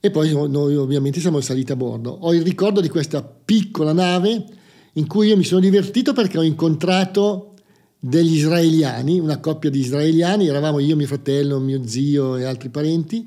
e 0.00 0.10
poi 0.10 0.32
noi 0.48 0.76
ovviamente 0.76 1.20
siamo 1.20 1.42
saliti 1.42 1.72
a 1.72 1.76
bordo. 1.76 2.10
Ho 2.22 2.32
il 2.32 2.40
ricordo 2.40 2.80
di 2.80 2.88
questa 2.88 3.22
piccola 3.22 3.92
nave 3.92 4.46
in 4.94 5.06
cui 5.06 5.28
io 5.28 5.36
mi 5.36 5.44
sono 5.44 5.60
divertito 5.60 6.12
perché 6.12 6.38
ho 6.38 6.42
incontrato 6.42 7.54
degli 7.98 8.36
israeliani, 8.36 9.18
una 9.18 9.40
coppia 9.40 9.70
di 9.70 9.80
israeliani, 9.80 10.46
eravamo 10.46 10.78
io, 10.78 10.94
mio 10.94 11.06
fratello, 11.06 11.58
mio 11.58 11.86
zio 11.86 12.36
e 12.36 12.44
altri 12.44 12.68
parenti, 12.68 13.26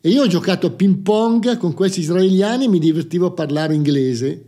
e 0.00 0.08
io 0.08 0.22
ho 0.22 0.26
giocato 0.28 0.68
a 0.68 0.70
ping 0.70 0.98
pong 0.98 1.56
con 1.56 1.74
questi 1.74 2.00
israeliani 2.00 2.66
e 2.66 2.68
mi 2.68 2.78
divertivo 2.78 3.26
a 3.26 3.32
parlare 3.32 3.74
inglese. 3.74 4.44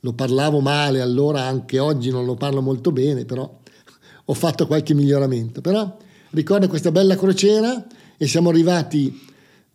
Lo 0.00 0.12
parlavo 0.12 0.58
male 0.58 1.00
allora, 1.00 1.42
anche 1.42 1.78
oggi 1.78 2.10
non 2.10 2.24
lo 2.24 2.34
parlo 2.34 2.60
molto 2.60 2.90
bene, 2.90 3.24
però 3.24 3.60
ho 4.24 4.34
fatto 4.34 4.66
qualche 4.66 4.94
miglioramento. 4.94 5.60
Però 5.60 5.96
ricordo 6.30 6.66
questa 6.66 6.90
bella 6.90 7.14
crociera 7.14 7.86
e 8.16 8.26
siamo 8.26 8.48
arrivati, 8.48 9.16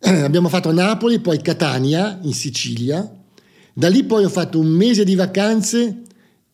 abbiamo 0.00 0.50
fatto 0.50 0.70
Napoli, 0.70 1.20
poi 1.20 1.40
Catania 1.40 2.18
in 2.20 2.34
Sicilia. 2.34 3.10
Da 3.72 3.88
lì 3.88 4.04
poi 4.04 4.24
ho 4.24 4.28
fatto 4.28 4.58
un 4.58 4.68
mese 4.68 5.02
di 5.02 5.14
vacanze 5.14 6.01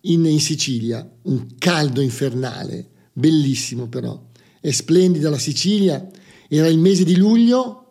in, 0.02 0.24
in 0.24 0.40
Sicilia, 0.40 1.08
un 1.22 1.54
caldo 1.58 2.00
infernale, 2.00 2.86
bellissimo 3.12 3.88
però, 3.88 4.20
è 4.60 4.70
splendida 4.70 5.30
la 5.30 5.38
Sicilia, 5.38 6.08
era 6.48 6.68
il 6.68 6.78
mese 6.78 7.04
di 7.04 7.16
luglio, 7.16 7.84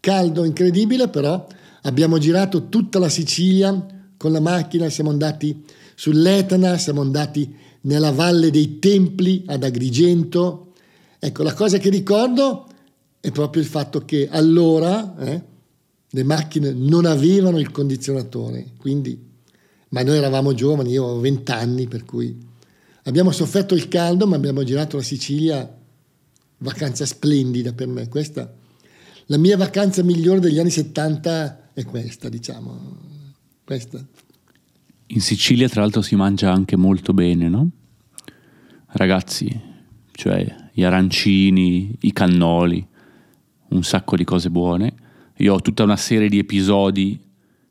caldo 0.00 0.44
incredibile 0.44 1.08
però, 1.08 1.46
abbiamo 1.82 2.18
girato 2.18 2.68
tutta 2.68 2.98
la 2.98 3.08
Sicilia 3.08 4.10
con 4.16 4.32
la 4.32 4.40
macchina, 4.40 4.88
siamo 4.88 5.10
andati 5.10 5.64
sull'Etna, 5.94 6.78
siamo 6.78 7.00
andati 7.00 7.54
nella 7.82 8.12
Valle 8.12 8.50
dei 8.50 8.78
Templi 8.78 9.44
ad 9.46 9.64
Agrigento. 9.64 10.72
Ecco, 11.18 11.42
la 11.42 11.54
cosa 11.54 11.78
che 11.78 11.90
ricordo 11.90 12.66
è 13.20 13.30
proprio 13.30 13.62
il 13.62 13.68
fatto 13.68 14.04
che 14.04 14.28
allora 14.28 15.16
eh, 15.18 15.42
le 16.08 16.22
macchine 16.24 16.72
non 16.72 17.04
avevano 17.04 17.58
il 17.58 17.70
condizionatore, 17.70 18.72
quindi 18.78 19.30
ma 19.92 20.02
noi 20.02 20.16
eravamo 20.16 20.54
giovani, 20.54 20.90
io 20.90 21.04
avevo 21.04 21.20
20 21.20 21.52
anni, 21.52 21.86
per 21.86 22.04
cui 22.04 22.34
abbiamo 23.04 23.30
sofferto 23.30 23.74
il 23.74 23.88
caldo, 23.88 24.26
ma 24.26 24.36
abbiamo 24.36 24.62
girato 24.64 24.96
la 24.96 25.02
Sicilia, 25.02 25.78
vacanza 26.58 27.04
splendida 27.04 27.74
per 27.74 27.88
me. 27.88 28.08
Questa, 28.08 28.50
la 29.26 29.36
mia 29.36 29.56
vacanza 29.56 30.02
migliore 30.02 30.40
degli 30.40 30.58
anni 30.58 30.70
70 30.70 31.72
è 31.74 31.84
questa, 31.84 32.30
diciamo. 32.30 32.96
Questa. 33.64 34.02
In 35.08 35.20
Sicilia, 35.20 35.68
tra 35.68 35.82
l'altro, 35.82 36.00
si 36.00 36.16
mangia 36.16 36.50
anche 36.50 36.76
molto 36.76 37.12
bene, 37.12 37.48
no? 37.50 37.70
Ragazzi, 38.94 39.60
cioè 40.12 40.70
gli 40.72 40.84
arancini, 40.84 41.94
i 42.00 42.12
cannoli, 42.14 42.86
un 43.68 43.84
sacco 43.84 44.16
di 44.16 44.24
cose 44.24 44.48
buone. 44.48 44.94
Io 45.36 45.52
ho 45.52 45.60
tutta 45.60 45.82
una 45.82 45.96
serie 45.96 46.30
di 46.30 46.38
episodi 46.38 47.20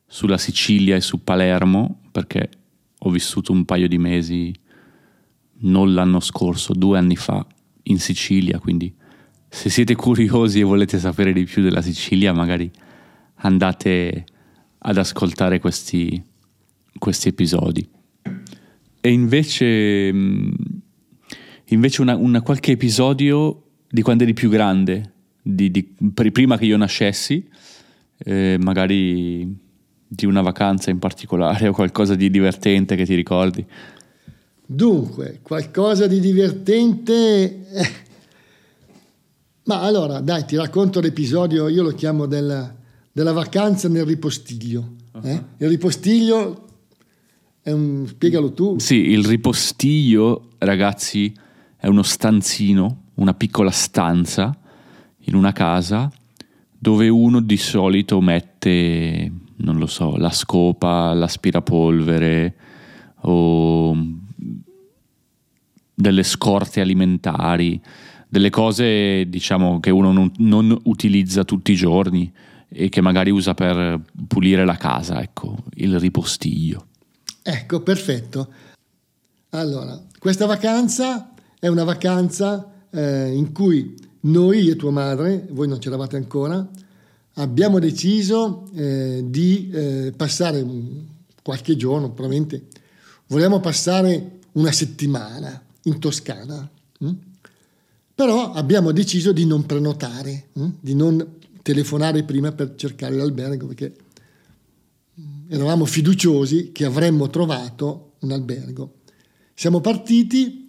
sulla 0.05 0.37
Sicilia 0.37 0.95
e 0.95 1.01
su 1.01 1.23
Palermo 1.23 2.00
perché 2.11 2.49
ho 2.97 3.09
vissuto 3.09 3.51
un 3.51 3.65
paio 3.65 3.87
di 3.87 3.97
mesi, 3.97 4.53
non 5.61 5.93
l'anno 5.93 6.19
scorso, 6.19 6.73
due 6.73 6.97
anni 6.97 7.15
fa, 7.15 7.45
in 7.83 7.99
Sicilia, 7.99 8.59
quindi 8.59 8.93
se 9.47 9.69
siete 9.69 9.95
curiosi 9.95 10.59
e 10.59 10.63
volete 10.63 10.97
sapere 10.97 11.33
di 11.33 11.43
più 11.43 11.61
della 11.61 11.81
Sicilia, 11.81 12.31
magari 12.31 12.71
andate 13.35 14.25
ad 14.77 14.97
ascoltare 14.97 15.59
questi, 15.59 16.23
questi 16.97 17.27
episodi. 17.27 17.87
E 19.01 19.11
invece, 19.11 20.13
mm, 20.13 20.51
invece 21.65 22.01
una, 22.01 22.15
una, 22.15 22.41
qualche 22.41 22.71
episodio 22.71 23.63
di 23.89 24.01
quando 24.01 24.23
eri 24.23 24.33
più 24.33 24.49
grande, 24.49 25.13
di, 25.41 25.69
di, 25.69 25.83
prima 26.13 26.57
che 26.57 26.65
io 26.65 26.77
nascessi, 26.77 27.45
eh, 28.19 28.57
magari 28.61 29.69
di 30.13 30.25
una 30.25 30.41
vacanza 30.41 30.89
in 30.89 30.99
particolare 30.99 31.69
o 31.69 31.71
qualcosa 31.71 32.15
di 32.15 32.29
divertente 32.29 32.97
che 32.97 33.05
ti 33.05 33.15
ricordi. 33.15 33.65
Dunque, 34.65 35.39
qualcosa 35.41 36.05
di 36.05 36.19
divertente... 36.19 37.69
Eh. 37.71 37.89
Ma 39.63 39.81
allora, 39.83 40.19
dai, 40.19 40.43
ti 40.43 40.57
racconto 40.57 40.99
l'episodio, 40.99 41.69
io 41.69 41.81
lo 41.81 41.91
chiamo 41.91 42.25
della, 42.25 42.75
della 43.09 43.31
vacanza 43.31 43.87
nel 43.87 44.03
ripostiglio. 44.03 44.95
Uh-huh. 45.13 45.25
Eh? 45.25 45.43
Il 45.59 45.69
ripostiglio 45.69 46.67
è 47.61 47.71
un... 47.71 48.05
spiegalo 48.05 48.51
tu. 48.51 48.79
Sì, 48.79 49.11
il 49.11 49.23
ripostiglio, 49.23 50.49
ragazzi, 50.57 51.33
è 51.77 51.87
uno 51.87 52.03
stanzino, 52.03 53.03
una 53.13 53.33
piccola 53.33 53.71
stanza 53.71 54.53
in 55.19 55.35
una 55.35 55.53
casa 55.53 56.11
dove 56.77 57.07
uno 57.07 57.39
di 57.39 57.57
solito 57.57 58.19
mette, 58.19 59.31
non 59.61 59.77
lo 59.77 59.87
so, 59.87 60.17
la 60.17 60.31
scopa, 60.31 61.13
l'aspirapolvere 61.13 62.55
o 63.21 63.95
delle 65.93 66.23
scorte 66.23 66.81
alimentari, 66.81 67.79
delle 68.27 68.49
cose 68.49 69.25
diciamo 69.27 69.79
che 69.79 69.89
uno 69.89 70.11
non, 70.11 70.31
non 70.37 70.77
utilizza 70.83 71.43
tutti 71.43 71.73
i 71.73 71.75
giorni 71.75 72.31
e 72.69 72.89
che 72.89 73.01
magari 73.01 73.29
usa 73.29 73.53
per 73.53 73.99
pulire 74.27 74.65
la 74.65 74.77
casa, 74.77 75.21
ecco, 75.21 75.57
il 75.75 75.99
ripostiglio. 75.99 76.87
Ecco, 77.43 77.81
perfetto. 77.81 78.47
Allora, 79.49 79.99
questa 80.17 80.45
vacanza 80.45 81.33
è 81.59 81.67
una 81.67 81.83
vacanza 81.83 82.71
eh, 82.89 83.33
in 83.33 83.51
cui 83.51 83.95
noi 84.21 84.69
e 84.69 84.75
tua 84.75 84.91
madre, 84.91 85.47
voi 85.51 85.67
non 85.67 85.79
c'eravate 85.79 86.15
ancora, 86.15 86.65
abbiamo 87.35 87.79
deciso 87.79 88.69
eh, 88.73 89.23
di 89.25 89.69
eh, 89.71 90.13
passare 90.15 90.65
qualche 91.41 91.75
giorno, 91.75 92.11
probabilmente 92.11 92.67
volevamo 93.27 93.59
passare 93.59 94.39
una 94.53 94.71
settimana 94.71 95.63
in 95.83 95.99
Toscana. 95.99 96.69
Hm? 96.99 97.11
Però 98.13 98.51
abbiamo 98.51 98.91
deciso 98.91 99.31
di 99.31 99.45
non 99.45 99.65
prenotare, 99.65 100.49
hm? 100.53 100.69
di 100.79 100.93
non 100.93 101.39
telefonare 101.61 102.23
prima 102.23 102.51
per 102.51 102.75
cercare 102.75 103.15
l'albergo 103.15 103.67
perché 103.67 103.93
eravamo 105.47 105.85
fiduciosi 105.85 106.71
che 106.71 106.85
avremmo 106.85 107.29
trovato 107.29 108.13
un 108.19 108.31
albergo. 108.31 108.95
Siamo 109.53 109.79
partiti 109.79 110.67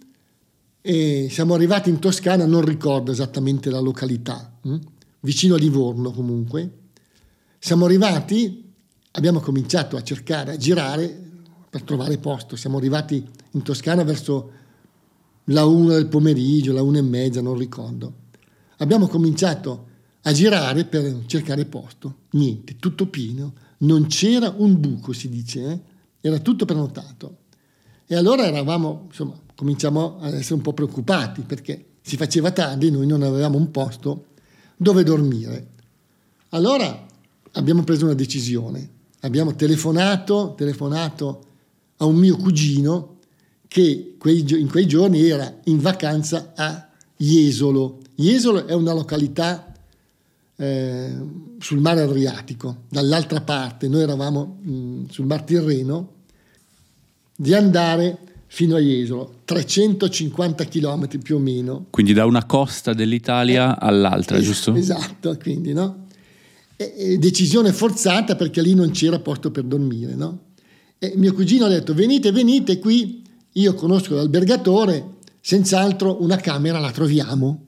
e 0.81 1.27
siamo 1.31 1.53
arrivati 1.53 1.89
in 1.89 1.99
Toscana, 1.99 2.45
non 2.45 2.63
ricordo 2.63 3.11
esattamente 3.11 3.69
la 3.69 3.79
località? 3.79 4.59
Vicino 5.23 5.55
a 5.55 5.57
Livorno 5.57 6.11
comunque. 6.11 6.79
Siamo 7.59 7.85
arrivati, 7.85 8.71
abbiamo 9.11 9.39
cominciato 9.39 9.95
a 9.95 10.03
cercare, 10.03 10.51
a 10.51 10.57
girare 10.57 11.31
per 11.69 11.83
trovare 11.83 12.17
posto. 12.17 12.55
Siamo 12.55 12.77
arrivati 12.77 13.25
in 13.51 13.61
Toscana 13.61 14.03
verso 14.03 14.51
la 15.45 15.65
una 15.65 15.95
del 15.95 16.07
pomeriggio, 16.07 16.73
la 16.73 16.81
una 16.81 16.99
e 16.99 17.01
mezza, 17.01 17.41
non 17.41 17.57
ricordo. 17.57 18.21
Abbiamo 18.77 19.07
cominciato 19.07 19.87
a 20.23 20.31
girare 20.33 20.85
per 20.85 21.23
cercare 21.25 21.65
posto. 21.65 22.17
Niente, 22.31 22.75
tutto 22.77 23.07
pieno. 23.07 23.53
Non 23.79 24.07
c'era 24.07 24.53
un 24.57 24.79
buco, 24.79 25.13
si 25.13 25.29
dice, 25.29 25.71
eh? 25.71 25.81
era 26.21 26.39
tutto 26.39 26.65
prenotato. 26.65 27.37
E 28.05 28.15
allora 28.15 28.45
eravamo, 28.45 29.05
insomma, 29.07 29.39
cominciamo 29.55 30.19
ad 30.19 30.33
essere 30.33 30.55
un 30.55 30.61
po' 30.61 30.73
preoccupati 30.73 31.41
perché 31.41 31.85
si 32.01 32.17
faceva 32.17 32.51
tardi, 32.51 32.91
noi 32.91 33.07
non 33.07 33.23
avevamo 33.23 33.57
un 33.57 33.71
posto 33.71 34.31
dove 34.83 35.03
dormire. 35.03 35.69
Allora 36.49 37.07
abbiamo 37.53 37.83
preso 37.83 38.05
una 38.05 38.13
decisione, 38.13 38.87
abbiamo 39.21 39.55
telefonato, 39.55 40.53
telefonato 40.55 41.45
a 41.97 42.05
un 42.05 42.17
mio 42.17 42.35
cugino 42.35 43.17
che 43.67 44.15
in 44.23 44.69
quei 44.69 44.85
giorni 44.85 45.27
era 45.27 45.51
in 45.63 45.79
vacanza 45.79 46.53
a 46.55 46.89
Jesolo. 47.17 47.99
Jesolo 48.13 48.67
è 48.67 48.73
una 48.73 48.93
località 48.93 49.73
eh, 50.55 51.15
sul 51.57 51.79
mare 51.79 52.01
Adriatico, 52.01 52.83
dall'altra 52.89 53.41
parte, 53.41 53.87
noi 53.87 54.01
eravamo 54.01 54.59
mh, 54.61 54.71
mm, 54.71 55.05
sul 55.09 55.25
Mar 55.25 55.41
Tirreno, 55.43 56.11
di 57.35 57.53
andare 57.53 58.19
fino 58.53 58.75
a 58.75 58.79
Jesolo, 58.79 59.37
350 59.45 60.65
km 60.65 61.07
più 61.23 61.37
o 61.37 61.39
meno. 61.39 61.87
Quindi 61.89 62.13
da 62.13 62.27
una 62.27 62.45
costa 62.45 62.93
dell'Italia 62.93 63.73
eh, 63.73 63.77
all'altra, 63.79 64.37
es- 64.37 64.43
giusto? 64.43 64.75
Esatto, 64.75 65.35
quindi 65.41 65.73
no? 65.73 66.05
E, 66.75 66.93
e 66.95 67.17
decisione 67.17 67.73
forzata 67.73 68.35
perché 68.35 68.61
lì 68.61 68.75
non 68.75 68.91
c'era 68.91 69.17
posto 69.17 69.49
per 69.49 69.63
dormire, 69.63 70.13
no? 70.13 70.39
E 70.99 71.13
mio 71.15 71.33
cugino 71.33 71.65
ha 71.65 71.67
detto 71.67 71.95
venite, 71.95 72.31
venite 72.31 72.77
qui, 72.77 73.23
io 73.53 73.73
conosco 73.73 74.13
l'albergatore, 74.13 75.15
senz'altro 75.41 76.21
una 76.21 76.35
camera 76.35 76.77
la 76.77 76.91
troviamo. 76.91 77.59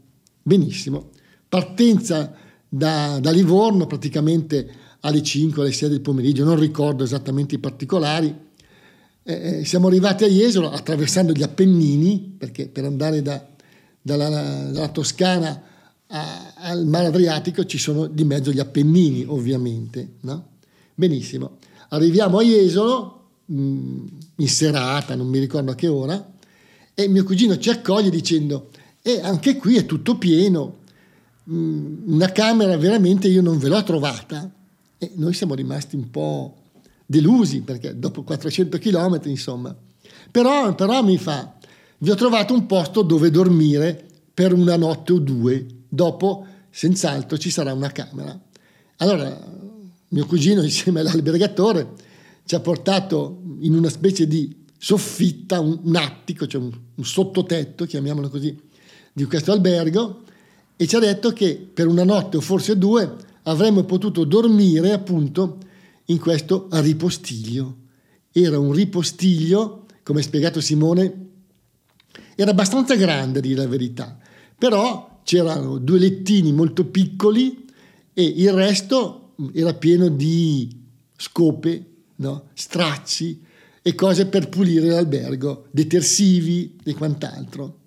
Benissimo. 0.43 1.09
Partenza 1.49 2.31
da, 2.69 3.17
da 3.19 3.31
Livorno 3.31 3.87
praticamente 3.87 4.69
alle 4.99 5.23
5, 5.23 5.63
alle 5.63 5.71
6 5.71 5.89
del 5.89 6.01
pomeriggio, 6.01 6.43
non 6.43 6.59
ricordo 6.59 7.03
esattamente 7.03 7.55
i 7.55 7.59
particolari, 7.59 8.44
eh, 9.27 9.61
eh, 9.61 9.65
siamo 9.65 9.87
arrivati 9.87 10.23
a 10.23 10.27
Jesolo 10.27 10.69
attraversando 10.69 11.33
gli 11.33 11.41
Appennini, 11.41 12.35
perché 12.37 12.67
per 12.67 12.85
andare 12.85 13.23
da, 13.23 13.43
dalla, 13.99 14.29
dalla, 14.29 14.87
Toscana 14.89 15.63
a, 16.05 16.53
al 16.57 16.85
mare 16.85 17.07
Adriatico 17.07 17.65
ci 17.65 17.79
sono 17.79 18.05
di 18.05 18.23
mezzo 18.23 18.51
gli 18.51 18.59
Appennini, 18.59 19.25
ovviamente. 19.27 20.17
No? 20.21 20.49
Benissimo. 20.93 21.57
Arriviamo 21.89 22.37
a 22.37 22.43
Jesolo, 22.43 23.29
mh, 23.45 23.59
mm, 23.59 24.07
in 24.35 24.47
serata, 24.47 25.15
non 25.15 25.27
mi 25.27 25.39
ricordo 25.39 25.71
a 25.71 25.75
che 25.75 25.87
ora, 25.87 26.33
e 26.93 27.07
mio 27.07 27.23
cugino 27.23 27.57
ci 27.57 27.71
accoglie 27.71 28.11
dicendo, 28.11 28.69
e 29.01 29.21
anche 29.21 29.57
qui 29.57 29.75
è 29.75 29.87
tutto 29.87 30.19
pieno, 30.19 30.81
mh, 31.45 31.57
mm, 31.57 32.13
una 32.13 32.31
camera 32.31 32.77
veramente 32.77 33.27
io 33.27 33.41
non 33.41 33.57
ve 33.57 33.69
l'ho 33.69 33.81
trovata. 33.81 34.51
E 34.99 35.11
noi 35.15 35.33
siamo 35.33 35.55
rimasti 35.55 35.95
un 35.95 36.11
po' 36.11 36.64
delusi 37.05 37.61
perché 37.61 37.97
dopo 37.97 38.23
400 38.23 38.77
km 38.77 39.19
insomma. 39.25 39.75
Però, 40.31 40.73
però 40.75 41.03
mi 41.03 41.17
fa, 41.17 41.55
vi 41.99 42.09
ho 42.09 42.15
trovato 42.15 42.53
un 42.53 42.65
posto 42.65 43.01
dove 43.01 43.29
dormire 43.29 44.05
per 44.33 44.53
una 44.53 44.75
notte 44.75 45.13
o 45.13 45.19
due, 45.19 45.65
dopo 45.87 46.45
senz'altro 46.69 47.37
ci 47.37 47.49
sarà 47.49 47.73
una 47.73 47.91
camera. 47.91 48.37
Allora 48.97 49.37
mio 50.09 50.25
cugino 50.25 50.61
insieme 50.63 51.01
all'albergatore 51.01 51.93
ci 52.45 52.55
ha 52.55 52.59
portato 52.59 53.41
in 53.59 53.75
una 53.75 53.89
specie 53.89 54.27
di 54.27 54.63
soffitta, 54.77 55.59
un, 55.59 55.79
un 55.83 55.95
attico, 55.95 56.45
cioè 56.45 56.61
un, 56.61 56.71
un 56.95 57.05
sottotetto, 57.05 57.85
chiamiamolo 57.85 58.29
così, 58.29 58.55
di 59.11 59.23
questo 59.25 59.51
albergo 59.51 60.23
e 60.75 60.87
ci 60.87 60.95
ha 60.95 60.99
detto 60.99 61.31
che 61.31 61.55
per 61.73 61.87
una 61.87 62.03
notte 62.03 62.37
o 62.37 62.41
forse 62.41 62.77
due 62.77 63.15
avremmo 63.43 63.83
potuto 63.83 64.25
dormire 64.25 64.91
appunto 64.91 65.57
in 66.05 66.19
questo 66.19 66.67
ripostiglio. 66.71 67.77
Era 68.31 68.59
un 68.59 68.71
ripostiglio, 68.71 69.85
come 70.03 70.19
ha 70.19 70.23
spiegato 70.23 70.61
Simone, 70.61 71.23
era 72.35 72.51
abbastanza 72.51 72.95
grande 72.95 73.39
a 73.39 73.41
dire 73.41 73.61
la 73.61 73.67
verità, 73.67 74.17
però 74.57 75.21
c'erano 75.23 75.77
due 75.77 75.99
lettini 75.99 76.51
molto 76.51 76.85
piccoli 76.85 77.65
e 78.13 78.23
il 78.23 78.51
resto 78.51 79.33
era 79.53 79.73
pieno 79.73 80.09
di 80.09 80.83
scope, 81.15 81.85
no? 82.17 82.47
stracci 82.53 83.41
e 83.81 83.95
cose 83.95 84.27
per 84.27 84.49
pulire 84.49 84.87
l'albergo, 84.87 85.67
detersivi 85.71 86.77
e 86.83 86.93
quant'altro. 86.93 87.79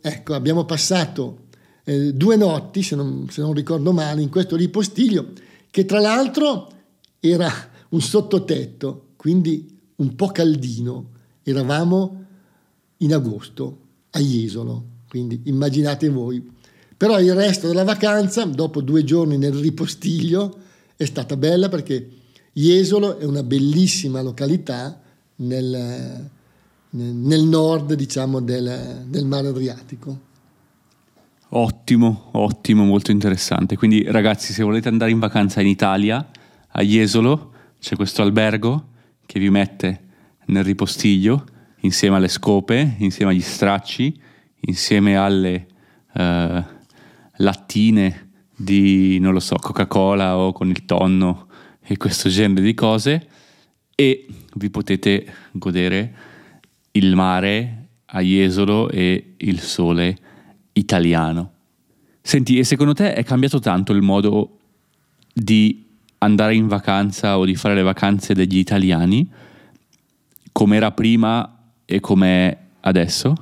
Ecco, 0.00 0.34
abbiamo 0.34 0.64
passato 0.64 1.46
eh, 1.84 2.12
due 2.12 2.36
notti, 2.36 2.82
se 2.82 2.96
non, 2.96 3.28
se 3.30 3.40
non 3.40 3.52
ricordo 3.52 3.92
male, 3.92 4.22
in 4.22 4.28
questo 4.28 4.56
ripostiglio, 4.56 5.32
che 5.70 5.84
tra 5.84 6.00
l'altro 6.00 6.70
era 7.20 7.52
un 7.90 8.00
sottotetto, 8.00 9.08
quindi 9.16 9.78
un 9.96 10.14
po' 10.14 10.28
caldino. 10.28 11.10
Eravamo 11.42 12.24
in 12.98 13.14
agosto 13.14 13.78
a 14.10 14.20
Jesolo, 14.20 14.84
quindi 15.08 15.42
immaginate 15.44 16.08
voi. 16.08 16.54
Però 16.96 17.20
il 17.20 17.34
resto 17.34 17.66
della 17.66 17.84
vacanza, 17.84 18.44
dopo 18.44 18.80
due 18.80 19.04
giorni 19.04 19.36
nel 19.36 19.52
ripostiglio, 19.52 20.56
è 20.96 21.04
stata 21.04 21.36
bella 21.36 21.68
perché 21.68 22.08
Jesolo 22.52 23.18
è 23.18 23.24
una 23.24 23.42
bellissima 23.42 24.22
località 24.22 24.98
nel, 25.36 26.30
nel 26.90 27.42
nord, 27.42 27.92
diciamo, 27.92 28.40
del, 28.40 29.04
del 29.06 29.26
mare 29.26 29.48
Adriatico. 29.48 30.24
Ottimo, 31.50 32.28
ottimo, 32.32 32.84
molto 32.84 33.10
interessante. 33.10 33.76
Quindi 33.76 34.04
ragazzi, 34.10 34.52
se 34.54 34.62
volete 34.62 34.88
andare 34.88 35.10
in 35.10 35.18
vacanza 35.18 35.60
in 35.60 35.68
Italia, 35.68 36.26
a 36.78 36.82
Jesolo, 36.82 37.52
c'è 37.80 37.96
questo 37.96 38.22
albergo 38.22 38.90
che 39.24 39.40
vi 39.40 39.48
mette 39.48 40.04
nel 40.46 40.62
ripostiglio 40.62 41.44
insieme 41.80 42.16
alle 42.16 42.28
scope, 42.28 42.96
insieme 42.98 43.32
agli 43.32 43.40
stracci, 43.40 44.14
insieme 44.60 45.16
alle 45.16 45.66
uh, 46.12 46.62
lattine 47.36 48.30
di, 48.54 49.18
non 49.20 49.32
lo 49.32 49.40
so, 49.40 49.56
Coca-Cola 49.56 50.36
o 50.36 50.52
con 50.52 50.68
il 50.68 50.84
tonno 50.84 51.48
e 51.80 51.96
questo 51.96 52.28
genere 52.28 52.62
di 52.62 52.74
cose 52.74 53.28
e 53.94 54.26
vi 54.54 54.68
potete 54.68 55.32
godere 55.52 56.14
il 56.92 57.14
mare 57.14 57.88
a 58.06 58.20
Jesolo 58.20 58.90
e 58.90 59.34
il 59.38 59.60
sole 59.60 60.16
italiano. 60.72 61.52
Senti, 62.20 62.58
e 62.58 62.64
secondo 62.64 62.92
te 62.92 63.14
è 63.14 63.24
cambiato 63.24 63.60
tanto 63.60 63.92
il 63.92 64.02
modo 64.02 64.58
di 65.32 65.85
andare 66.26 66.54
in 66.54 66.66
vacanza 66.66 67.38
o 67.38 67.44
di 67.44 67.54
fare 67.54 67.74
le 67.74 67.82
vacanze 67.82 68.34
degli 68.34 68.58
italiani 68.58 69.28
come 70.56 70.76
era 70.76 70.90
prima 70.90 71.72
e 71.84 72.00
come 72.00 72.68
adesso? 72.80 73.34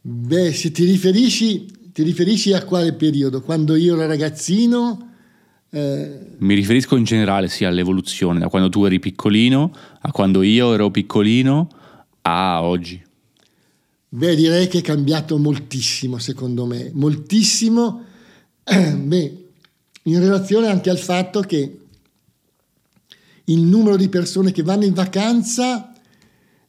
Beh, 0.00 0.50
se 0.52 0.70
ti 0.70 0.84
riferisci, 0.84 1.66
ti 1.92 2.02
riferisci 2.02 2.54
a 2.54 2.64
quale 2.64 2.94
periodo? 2.94 3.42
Quando 3.42 3.74
io 3.74 3.94
ero 3.94 4.06
ragazzino? 4.06 5.10
Eh... 5.68 6.20
Mi 6.38 6.54
riferisco 6.54 6.96
in 6.96 7.04
generale 7.04 7.48
sì 7.48 7.66
all'evoluzione, 7.66 8.38
da 8.38 8.48
quando 8.48 8.70
tu 8.70 8.84
eri 8.84 8.98
piccolino 8.98 9.72
a 10.00 10.10
quando 10.10 10.42
io 10.42 10.72
ero 10.72 10.90
piccolino 10.90 11.68
a 12.22 12.62
oggi. 12.62 13.02
Beh, 14.08 14.36
direi 14.36 14.68
che 14.68 14.78
è 14.78 14.82
cambiato 14.82 15.36
moltissimo, 15.36 16.16
secondo 16.16 16.64
me, 16.64 16.90
moltissimo. 16.94 18.04
Beh, 18.64 19.43
in 20.04 20.20
relazione 20.20 20.68
anche 20.68 20.90
al 20.90 20.98
fatto 20.98 21.40
che 21.40 21.78
il 23.44 23.60
numero 23.60 23.96
di 23.96 24.08
persone 24.08 24.52
che 24.52 24.62
vanno 24.62 24.84
in 24.84 24.94
vacanza, 24.94 25.92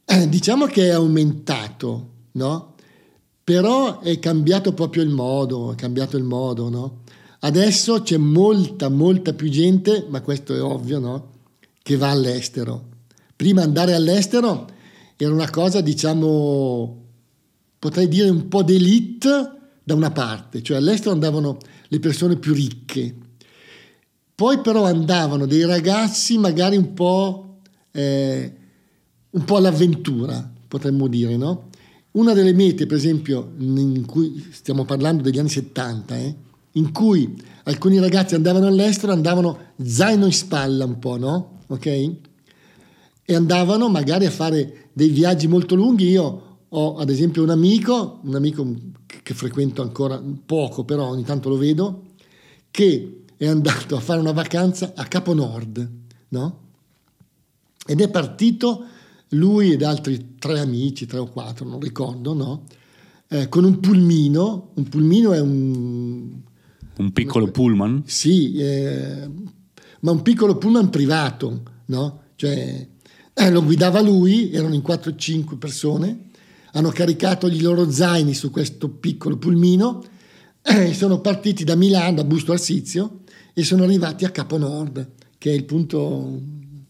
eh, 0.03 0.29
diciamo 0.29 0.65
che 0.65 0.87
è 0.87 0.91
aumentato, 0.91 2.09
no? 2.33 2.75
Però 3.43 3.99
è 3.99 4.19
cambiato 4.19 4.73
proprio 4.73 5.03
il 5.03 5.09
modo, 5.09 5.71
è 5.71 5.75
cambiato 5.75 6.17
il 6.17 6.23
modo, 6.23 6.69
no? 6.69 7.01
Adesso 7.39 8.01
c'è 8.01 8.17
molta, 8.17 8.89
molta 8.89 9.33
più 9.33 9.49
gente, 9.49 10.05
ma 10.09 10.21
questo 10.21 10.55
è 10.55 10.61
ovvio, 10.61 10.99
no? 10.99 11.31
Che 11.81 11.95
va 11.95 12.09
all'estero. 12.09 12.89
Prima 13.35 13.61
andare 13.61 13.93
all'estero 13.93 14.67
era 15.15 15.31
una 15.31 15.49
cosa, 15.49 15.81
diciamo, 15.81 17.03
potrei 17.77 18.07
dire 18.07 18.29
un 18.29 18.47
po' 18.47 18.63
d'elite 18.63 19.51
da 19.83 19.93
una 19.93 20.11
parte, 20.11 20.63
cioè 20.63 20.77
all'estero 20.77 21.11
andavano 21.11 21.57
le 21.87 21.99
persone 21.99 22.37
più 22.37 22.53
ricche. 22.53 23.15
Poi 24.35 24.59
però 24.59 24.83
andavano 24.83 25.45
dei 25.45 25.63
ragazzi 25.63 26.37
magari 26.37 26.75
un 26.75 26.93
po', 26.93 27.59
eh, 27.91 28.53
un 29.29 29.43
po' 29.45 29.55
all'avventura, 29.55 30.51
potremmo 30.67 31.07
dire, 31.07 31.37
no? 31.37 31.69
Una 32.11 32.33
delle 32.33 32.51
mete, 32.51 32.85
per 32.85 32.97
esempio, 32.97 33.53
in 33.59 34.05
cui 34.05 34.45
stiamo 34.51 34.83
parlando 34.83 35.23
degli 35.23 35.39
anni 35.39 35.47
70, 35.47 36.17
eh, 36.17 36.35
in 36.73 36.91
cui 36.91 37.33
alcuni 37.63 37.97
ragazzi 37.97 38.35
andavano 38.35 38.67
all'estero, 38.67 39.13
andavano 39.13 39.57
zaino 39.81 40.25
in 40.25 40.33
spalla 40.33 40.83
un 40.83 40.99
po', 40.99 41.17
no? 41.17 41.59
Ok? 41.67 41.85
E 41.85 43.35
andavano 43.35 43.87
magari 43.87 44.25
a 44.25 44.31
fare 44.31 44.89
dei 44.91 45.09
viaggi 45.09 45.47
molto 45.47 45.75
lunghi. 45.75 46.09
Io 46.09 46.57
ho 46.67 46.97
ad 46.97 47.09
esempio 47.09 47.41
un 47.41 47.51
amico, 47.51 48.19
un 48.23 48.35
amico 48.35 48.67
che 49.23 49.33
frequento 49.33 49.81
ancora 49.81 50.21
poco, 50.45 50.83
però 50.83 51.07
ogni 51.07 51.23
tanto 51.23 51.47
lo 51.47 51.57
vedo, 51.57 52.01
che 52.69 53.23
è 53.37 53.47
andato 53.47 53.95
a 53.95 53.99
fare 53.99 54.19
una 54.19 54.31
vacanza 54.31 54.93
a 54.95 55.05
Capo 55.05 55.33
Nord, 55.33 55.89
no? 56.29 56.59
Ed 57.85 58.01
è 58.01 58.09
partito 58.09 58.85
lui 59.29 59.71
ed 59.71 59.83
altri 59.83 60.35
tre 60.39 60.59
amici, 60.59 61.05
tre 61.05 61.19
o 61.19 61.27
quattro, 61.27 61.67
non 61.67 61.79
ricordo, 61.79 62.33
no? 62.33 62.63
Eh, 63.27 63.49
con 63.49 63.63
un 63.63 63.79
pulmino, 63.79 64.71
un 64.75 64.83
pulmino 64.87 65.33
è 65.33 65.39
un... 65.39 66.41
Un 66.97 67.11
piccolo 67.11 67.51
pullman? 67.51 68.03
Sì, 68.05 68.55
eh, 68.55 69.29
ma 70.01 70.11
un 70.11 70.21
piccolo 70.21 70.57
pullman 70.57 70.89
privato, 70.89 71.63
no? 71.87 72.21
Cioè, 72.35 72.87
eh, 73.33 73.49
lo 73.51 73.63
guidava 73.63 73.99
lui, 74.01 74.51
erano 74.51 74.75
in 74.75 74.81
4-5 74.85 75.57
persone, 75.57 76.29
hanno 76.71 76.89
caricato 76.89 77.47
i 77.47 77.61
loro 77.61 77.89
zaini 77.89 78.33
su 78.33 78.49
questo 78.49 78.89
piccolo 78.89 79.37
pulmino 79.37 80.03
e 80.61 80.93
sono 80.93 81.19
partiti 81.19 81.63
da 81.63 81.75
Milano, 81.75 82.15
da 82.15 82.23
Busto 82.23 82.51
Arsizio, 82.51 83.21
e 83.57 83.63
sono 83.63 83.83
arrivati 83.83 84.25
a 84.25 84.29
Capo 84.29 84.57
Nord, 84.57 85.11
che 85.37 85.49
è 85.49 85.53
il 85.53 85.63
punto... 85.63 86.41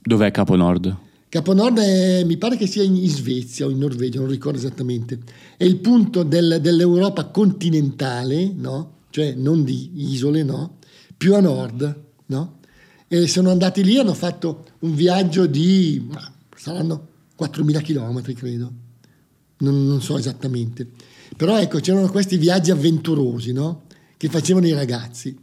Dov'è 0.02 0.32
Capo 0.32 0.56
Nord? 0.56 0.98
Capo 1.30 1.54
Nord 1.54 1.78
è, 1.78 2.24
mi 2.24 2.38
pare 2.38 2.58
che 2.58 2.66
sia 2.66 2.82
in 2.82 3.08
Svezia 3.08 3.68
o 3.68 3.70
in 3.70 3.78
Norvegia, 3.78 4.20
non 4.20 4.30
ricordo 4.30 4.58
esattamente. 4.58 5.20
È 5.58 5.64
il 5.64 5.78
punto 5.78 6.24
del, 6.24 6.58
dell'Europa 6.62 7.26
continentale, 7.26 8.52
no? 8.52 8.94
cioè 9.12 9.36
non 9.36 9.64
di 9.64 9.92
isole, 10.12 10.42
no? 10.42 10.78
più 11.16 11.36
a 11.36 11.40
nord. 11.40 12.04
No? 12.28 12.58
E 13.08 13.28
sono 13.28 13.52
andati 13.52 13.84
lì, 13.84 14.00
hanno 14.00 14.16
fatto 14.16 14.66
un 14.80 14.96
viaggio 14.96 15.46
di, 15.46 16.10
saranno 16.56 17.08
4.000 17.38 17.84
km 17.84 18.34
credo 18.34 18.84
non, 19.58 19.86
non, 19.88 20.02
so 20.02 20.18
esattamente. 20.18 20.88
Però 21.38 21.58
ecco, 21.60 21.80
c'erano 21.80 22.10
questi 22.10 22.38
viaggi 22.38 22.72
avventurosi, 22.72 23.54
no? 23.54 23.84
Che 24.18 24.30
facevano 24.30 24.68
i 24.68 24.74
ragazzi. 24.74 25.38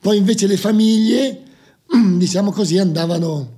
Poi 0.00 0.16
invece 0.16 0.46
le 0.46 0.56
famiglie, 0.56 1.42
diciamo 2.16 2.52
così, 2.52 2.78
andavano 2.78 3.56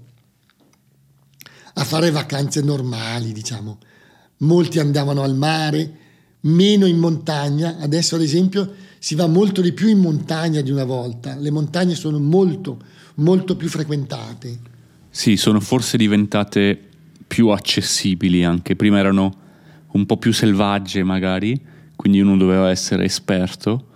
a 1.75 1.85
fare 1.85 2.11
vacanze 2.11 2.63
normali, 2.63 3.33
diciamo. 3.33 3.79
Molti 4.39 4.79
andavano 4.79 5.23
al 5.23 5.37
mare, 5.37 5.97
meno 6.41 6.87
in 6.87 6.99
montagna. 6.99 7.77
Adesso, 7.79 8.15
ad 8.17 8.23
esempio, 8.23 8.73
si 8.99 9.15
va 9.15 9.27
molto 9.27 9.61
di 9.61 9.73
più 9.73 9.89
in 9.89 9.99
montagna 9.99 10.61
di 10.61 10.71
una 10.71 10.85
volta. 10.85 11.37
Le 11.37 11.51
montagne 11.51 11.95
sono 11.95 12.19
molto, 12.19 12.79
molto 13.17 13.57
più 13.57 13.69
frequentate. 13.69 14.59
Sì, 15.11 15.37
sono 15.37 15.61
forse 15.61 15.97
diventate 15.97 16.79
più 17.27 17.49
accessibili 17.49 18.45
anche. 18.45 18.77
Prima 18.77 18.99
erano 18.99 19.37
un 19.93 20.07
po' 20.07 20.17
più 20.17 20.33
selvagge 20.33 21.03
magari, 21.03 21.61
quindi 21.97 22.21
uno 22.21 22.37
doveva 22.37 22.71
essere 22.71 23.05
esperto. 23.05 23.87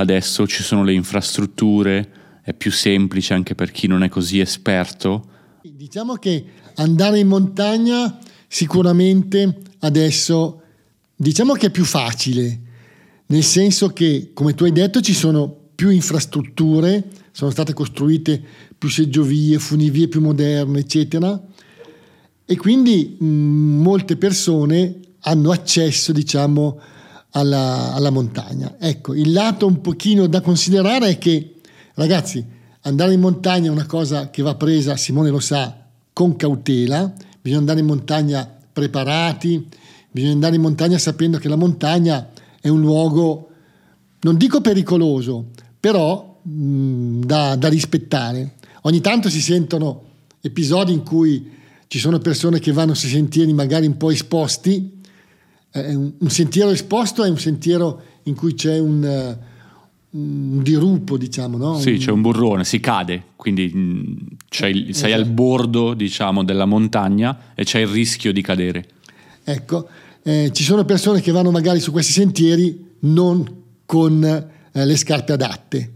Adesso 0.00 0.46
ci 0.46 0.62
sono 0.62 0.82
le 0.82 0.94
infrastrutture, 0.94 2.40
è 2.42 2.54
più 2.54 2.72
semplice 2.72 3.34
anche 3.34 3.54
per 3.54 3.70
chi 3.70 3.86
non 3.86 4.02
è 4.02 4.08
così 4.08 4.40
esperto. 4.40 5.28
Diciamo 5.62 6.14
che 6.14 6.42
andare 6.76 7.18
in 7.18 7.28
montagna 7.28 8.18
sicuramente 8.48 9.58
adesso 9.80 10.62
diciamo 11.14 11.52
che 11.52 11.66
è 11.66 11.70
più 11.70 11.84
facile, 11.84 12.60
nel 13.26 13.42
senso 13.42 13.88
che, 13.88 14.30
come 14.32 14.54
tu 14.54 14.64
hai 14.64 14.72
detto, 14.72 15.02
ci 15.02 15.12
sono 15.12 15.54
più 15.74 15.90
infrastrutture, 15.90 17.06
sono 17.30 17.50
state 17.50 17.74
costruite 17.74 18.42
più 18.78 18.88
seggiovie, 18.88 19.58
funivie 19.58 20.08
più 20.08 20.22
moderne, 20.22 20.78
eccetera, 20.78 21.38
e 22.46 22.56
quindi 22.56 23.16
mh, 23.18 23.26
molte 23.26 24.16
persone 24.16 24.98
hanno 25.20 25.50
accesso, 25.50 26.12
diciamo, 26.12 26.80
alla, 27.32 27.92
alla, 27.92 28.10
montagna. 28.10 28.76
Ecco, 28.78 29.14
il 29.14 29.32
lato 29.32 29.66
un 29.66 29.80
pochino 29.80 30.26
da 30.26 30.40
considerare 30.40 31.08
è 31.08 31.18
che, 31.18 31.56
ragazzi, 31.94 32.44
andare 32.82 33.12
in 33.12 33.20
montagna 33.20 33.68
è 33.68 33.72
una 33.72 33.86
cosa 33.86 34.30
che 34.30 34.42
va 34.42 34.54
presa, 34.54 34.96
Simone 34.96 35.30
lo 35.30 35.40
sa, 35.40 35.76
con 36.12 36.36
cautela, 36.36 37.12
bisogna 37.40 37.60
andare 37.60 37.80
in 37.80 37.86
montagna 37.86 38.48
preparati, 38.72 39.66
bisogna 40.10 40.32
andare 40.32 40.56
in 40.56 40.62
montagna 40.62 40.98
sapendo 40.98 41.38
che 41.38 41.48
la 41.48 41.56
montagna 41.56 42.30
è 42.60 42.68
un 42.68 42.80
luogo, 42.80 43.48
non 44.20 44.36
dico 44.36 44.60
pericoloso, 44.60 45.46
però 45.78 46.40
mh, 46.42 47.20
da, 47.20 47.56
da 47.56 47.68
rispettare. 47.68 48.54
Ogni 48.82 49.00
tanto 49.00 49.28
si 49.28 49.40
sentono 49.40 50.02
episodi 50.40 50.92
in 50.92 51.02
cui 51.02 51.58
ci 51.86 51.98
sono 51.98 52.18
persone 52.18 52.60
che 52.60 52.72
vanno 52.72 52.94
sui 52.94 53.08
sentieri 53.08 53.52
magari 53.52 53.86
un 53.86 53.96
po' 53.96 54.10
esposti, 54.10 54.99
un, 55.72 56.12
un, 56.18 56.30
sentiero 56.30 56.70
esposto 56.70 57.22
è 57.24 57.28
un 57.28 57.38
sentiero 57.38 58.02
in 58.24 58.34
cui 58.34 58.54
c'è 58.54 58.78
un, 58.78 59.36
un 60.10 60.62
dirupo, 60.62 61.16
diciamo, 61.16 61.56
no? 61.56 61.78
Sì, 61.78 61.96
c'è 61.98 62.10
un 62.10 62.20
burrone, 62.20 62.64
si 62.64 62.80
cade, 62.80 63.22
quindi 63.36 63.62
il, 63.62 64.36
sei 64.48 64.88
esatto. 64.90 65.14
al 65.14 65.26
bordo, 65.26 65.94
diciamo, 65.94 66.42
della 66.42 66.64
montagna 66.64 67.52
e 67.54 67.64
c'è 67.64 67.80
il 67.80 67.86
rischio 67.86 68.32
di 68.32 68.42
cadere. 68.42 68.88
Ecco, 69.44 69.88
eh, 70.22 70.50
ci 70.52 70.64
sono 70.64 70.84
persone 70.84 71.20
che 71.20 71.30
vanno 71.30 71.50
magari 71.50 71.80
su 71.80 71.92
questi 71.92 72.12
sentieri 72.12 72.88
non 73.00 73.58
con 73.86 74.22
eh, 74.24 74.84
le 74.84 74.96
scarpe 74.96 75.32
adatte. 75.32 75.92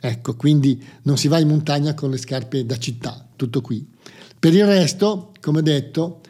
Ecco, 0.00 0.36
quindi 0.36 0.80
non 1.02 1.16
si 1.16 1.26
va 1.26 1.38
in 1.38 1.48
montagna 1.48 1.94
con 1.94 2.10
le 2.10 2.16
scarpe 2.16 2.64
da 2.64 2.78
città, 2.78 3.26
tutto 3.34 3.60
qui. 3.60 3.84
Per 4.38 4.54
il 4.54 4.66
resto, 4.66 5.32
come 5.40 5.62
detto, 5.62 6.20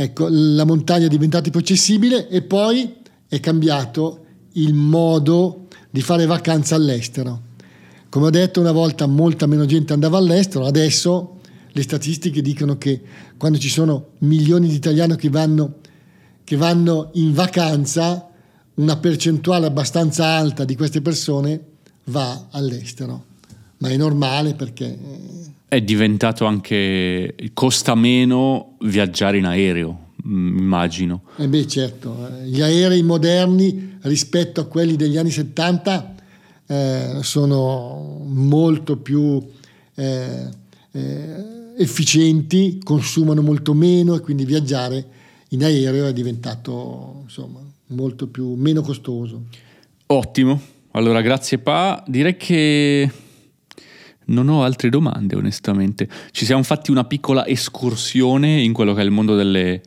Ecco, 0.00 0.28
la 0.30 0.64
montagna 0.64 1.06
è 1.06 1.08
diventata 1.08 1.50
più 1.50 1.58
accessibile 1.58 2.28
e 2.28 2.42
poi 2.42 2.94
è 3.26 3.40
cambiato 3.40 4.26
il 4.52 4.72
modo 4.72 5.66
di 5.90 6.02
fare 6.02 6.24
vacanza 6.24 6.76
all'estero. 6.76 7.42
Come 8.08 8.26
ho 8.26 8.30
detto, 8.30 8.60
una 8.60 8.70
volta 8.70 9.06
molta 9.06 9.46
meno 9.46 9.66
gente 9.66 9.92
andava 9.92 10.16
all'estero, 10.16 10.66
adesso 10.66 11.40
le 11.72 11.82
statistiche 11.82 12.42
dicono 12.42 12.78
che 12.78 13.02
quando 13.36 13.58
ci 13.58 13.68
sono 13.68 14.10
milioni 14.18 14.68
di 14.68 14.74
italiani 14.76 15.16
che 15.16 15.30
vanno, 15.30 15.78
che 16.44 16.54
vanno 16.54 17.10
in 17.14 17.32
vacanza, 17.32 18.30
una 18.74 18.96
percentuale 18.98 19.66
abbastanza 19.66 20.26
alta 20.26 20.64
di 20.64 20.76
queste 20.76 21.02
persone 21.02 21.60
va 22.04 22.46
all'estero. 22.52 23.24
Ma 23.78 23.88
è 23.88 23.96
normale 23.96 24.54
perché... 24.54 25.47
È 25.68 25.80
diventato 25.82 26.46
anche... 26.46 27.34
costa 27.52 27.94
meno 27.94 28.76
viaggiare 28.80 29.36
in 29.36 29.44
aereo, 29.44 30.12
mm, 30.26 30.58
immagino. 30.58 31.22
Eh 31.36 31.46
beh 31.46 31.66
certo, 31.66 32.26
eh, 32.26 32.46
gli 32.46 32.62
aerei 32.62 33.02
moderni 33.02 33.98
rispetto 34.02 34.62
a 34.62 34.64
quelli 34.64 34.96
degli 34.96 35.18
anni 35.18 35.30
70 35.30 36.14
eh, 36.66 37.18
sono 37.20 38.22
molto 38.24 38.96
più 38.96 39.42
eh, 39.94 40.48
eh, 40.92 41.44
efficienti, 41.76 42.80
consumano 42.82 43.42
molto 43.42 43.74
meno 43.74 44.14
e 44.14 44.20
quindi 44.20 44.44
viaggiare 44.44 45.06
in 45.50 45.64
aereo 45.64 46.06
è 46.06 46.12
diventato 46.12 47.20
insomma 47.24 47.60
molto 47.88 48.26
più 48.26 48.54
meno 48.54 48.82
costoso. 48.82 49.44
Ottimo, 50.06 50.60
allora 50.92 51.20
grazie 51.20 51.58
Pa, 51.58 52.02
direi 52.06 52.36
che 52.36 53.10
non 54.28 54.48
ho 54.48 54.62
altre 54.62 54.88
domande 54.88 55.36
onestamente, 55.36 56.08
ci 56.30 56.44
siamo 56.44 56.62
fatti 56.62 56.90
una 56.90 57.04
piccola 57.04 57.46
escursione 57.46 58.60
in 58.60 58.72
quello 58.72 58.94
che 58.94 59.00
è 59.00 59.04
il 59.04 59.10
mondo 59.10 59.36
delle, 59.36 59.80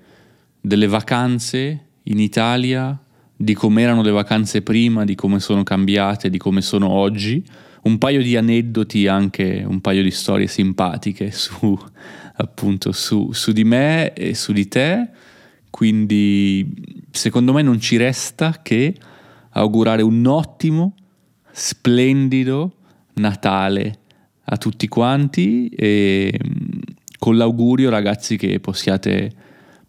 delle 0.59 0.87
vacanze 0.87 1.85
in 2.03 2.19
Italia, 2.19 2.97
di 3.35 3.53
come 3.53 3.81
erano 3.81 4.01
le 4.01 4.11
vacanze 4.11 4.61
prima, 4.61 5.03
di 5.03 5.15
come 5.15 5.39
sono 5.39 5.63
cambiate, 5.63 6.29
di 6.29 6.37
come 6.37 6.61
sono 6.61 6.89
oggi, 6.89 7.43
un 7.83 7.97
paio 7.97 8.21
di 8.21 8.35
aneddoti, 8.37 9.07
anche 9.07 9.63
un 9.65 9.81
paio 9.81 10.03
di 10.03 10.11
storie 10.11 10.47
simpatiche 10.47 11.31
su, 11.31 11.77
appunto, 12.35 12.91
su, 12.91 13.31
su 13.31 13.51
di 13.51 13.63
me 13.63 14.13
e 14.13 14.35
su 14.35 14.53
di 14.53 14.67
te, 14.67 15.09
quindi 15.69 16.73
secondo 17.11 17.53
me 17.53 17.61
non 17.61 17.79
ci 17.79 17.97
resta 17.97 18.59
che 18.61 18.95
augurare 19.51 20.01
un 20.01 20.25
ottimo, 20.25 20.95
splendido 21.51 22.75
Natale 23.13 24.00
a 24.51 24.57
tutti 24.57 24.87
quanti 24.87 25.69
e 25.69 26.37
con 27.17 27.37
l'augurio 27.37 27.89
ragazzi 27.89 28.35
che 28.35 28.59
possiate 28.59 29.31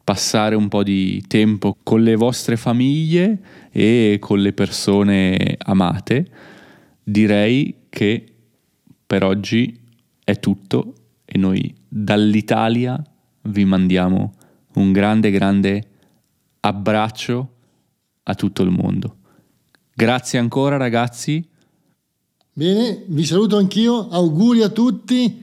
passare 0.05 0.55
un 0.55 0.69
po' 0.69 0.83
di 0.83 1.23
tempo 1.27 1.77
con 1.83 2.03
le 2.03 2.15
vostre 2.15 2.57
famiglie 2.57 3.39
e 3.71 4.19
con 4.21 4.41
le 4.41 4.53
persone 4.53 5.57
amate. 5.59 6.27
Direi 7.03 7.75
che 7.89 8.25
per 9.05 9.25
oggi 9.25 9.77
è 10.23 10.39
tutto 10.39 10.95
e 11.25 11.39
noi 11.39 11.75
dall'Italia 11.89 13.03
vi 13.43 13.65
mandiamo 13.65 14.35
un 14.75 14.93
grande 14.93 15.31
grande 15.31 15.89
abbraccio 16.61 17.55
a 18.23 18.35
tutto 18.35 18.63
il 18.63 18.71
mondo. 18.71 19.17
Grazie 19.93 20.39
ancora 20.39 20.77
ragazzi. 20.77 21.45
Bene, 22.55 23.05
vi 23.07 23.25
saluto 23.25 23.57
anch'io, 23.57 24.11
auguri 24.11 24.61
a 24.61 24.69
tutti, 24.69 25.43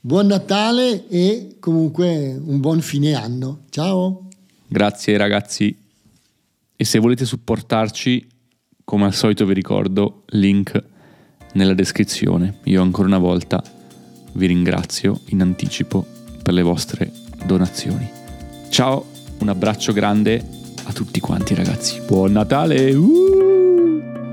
buon 0.00 0.28
Natale 0.28 1.06
e 1.06 1.56
comunque 1.60 2.34
un 2.34 2.60
buon 2.60 2.80
fine 2.80 3.12
anno. 3.12 3.64
Ciao. 3.68 4.28
Grazie 4.66 5.18
ragazzi. 5.18 5.76
E 6.74 6.84
se 6.84 6.98
volete 6.98 7.26
supportarci, 7.26 8.26
come 8.84 9.04
al 9.04 9.12
solito 9.12 9.44
vi 9.44 9.52
ricordo, 9.52 10.22
link 10.28 10.82
nella 11.52 11.74
descrizione. 11.74 12.60
Io 12.64 12.80
ancora 12.80 13.06
una 13.06 13.18
volta 13.18 13.62
vi 14.32 14.46
ringrazio 14.46 15.20
in 15.26 15.42
anticipo 15.42 16.06
per 16.42 16.54
le 16.54 16.62
vostre 16.62 17.12
donazioni. 17.44 18.08
Ciao, 18.70 19.04
un 19.40 19.50
abbraccio 19.50 19.92
grande 19.92 20.42
a 20.84 20.92
tutti 20.94 21.20
quanti 21.20 21.54
ragazzi. 21.54 22.00
Buon 22.06 22.32
Natale! 22.32 22.94
Uh! 22.94 24.25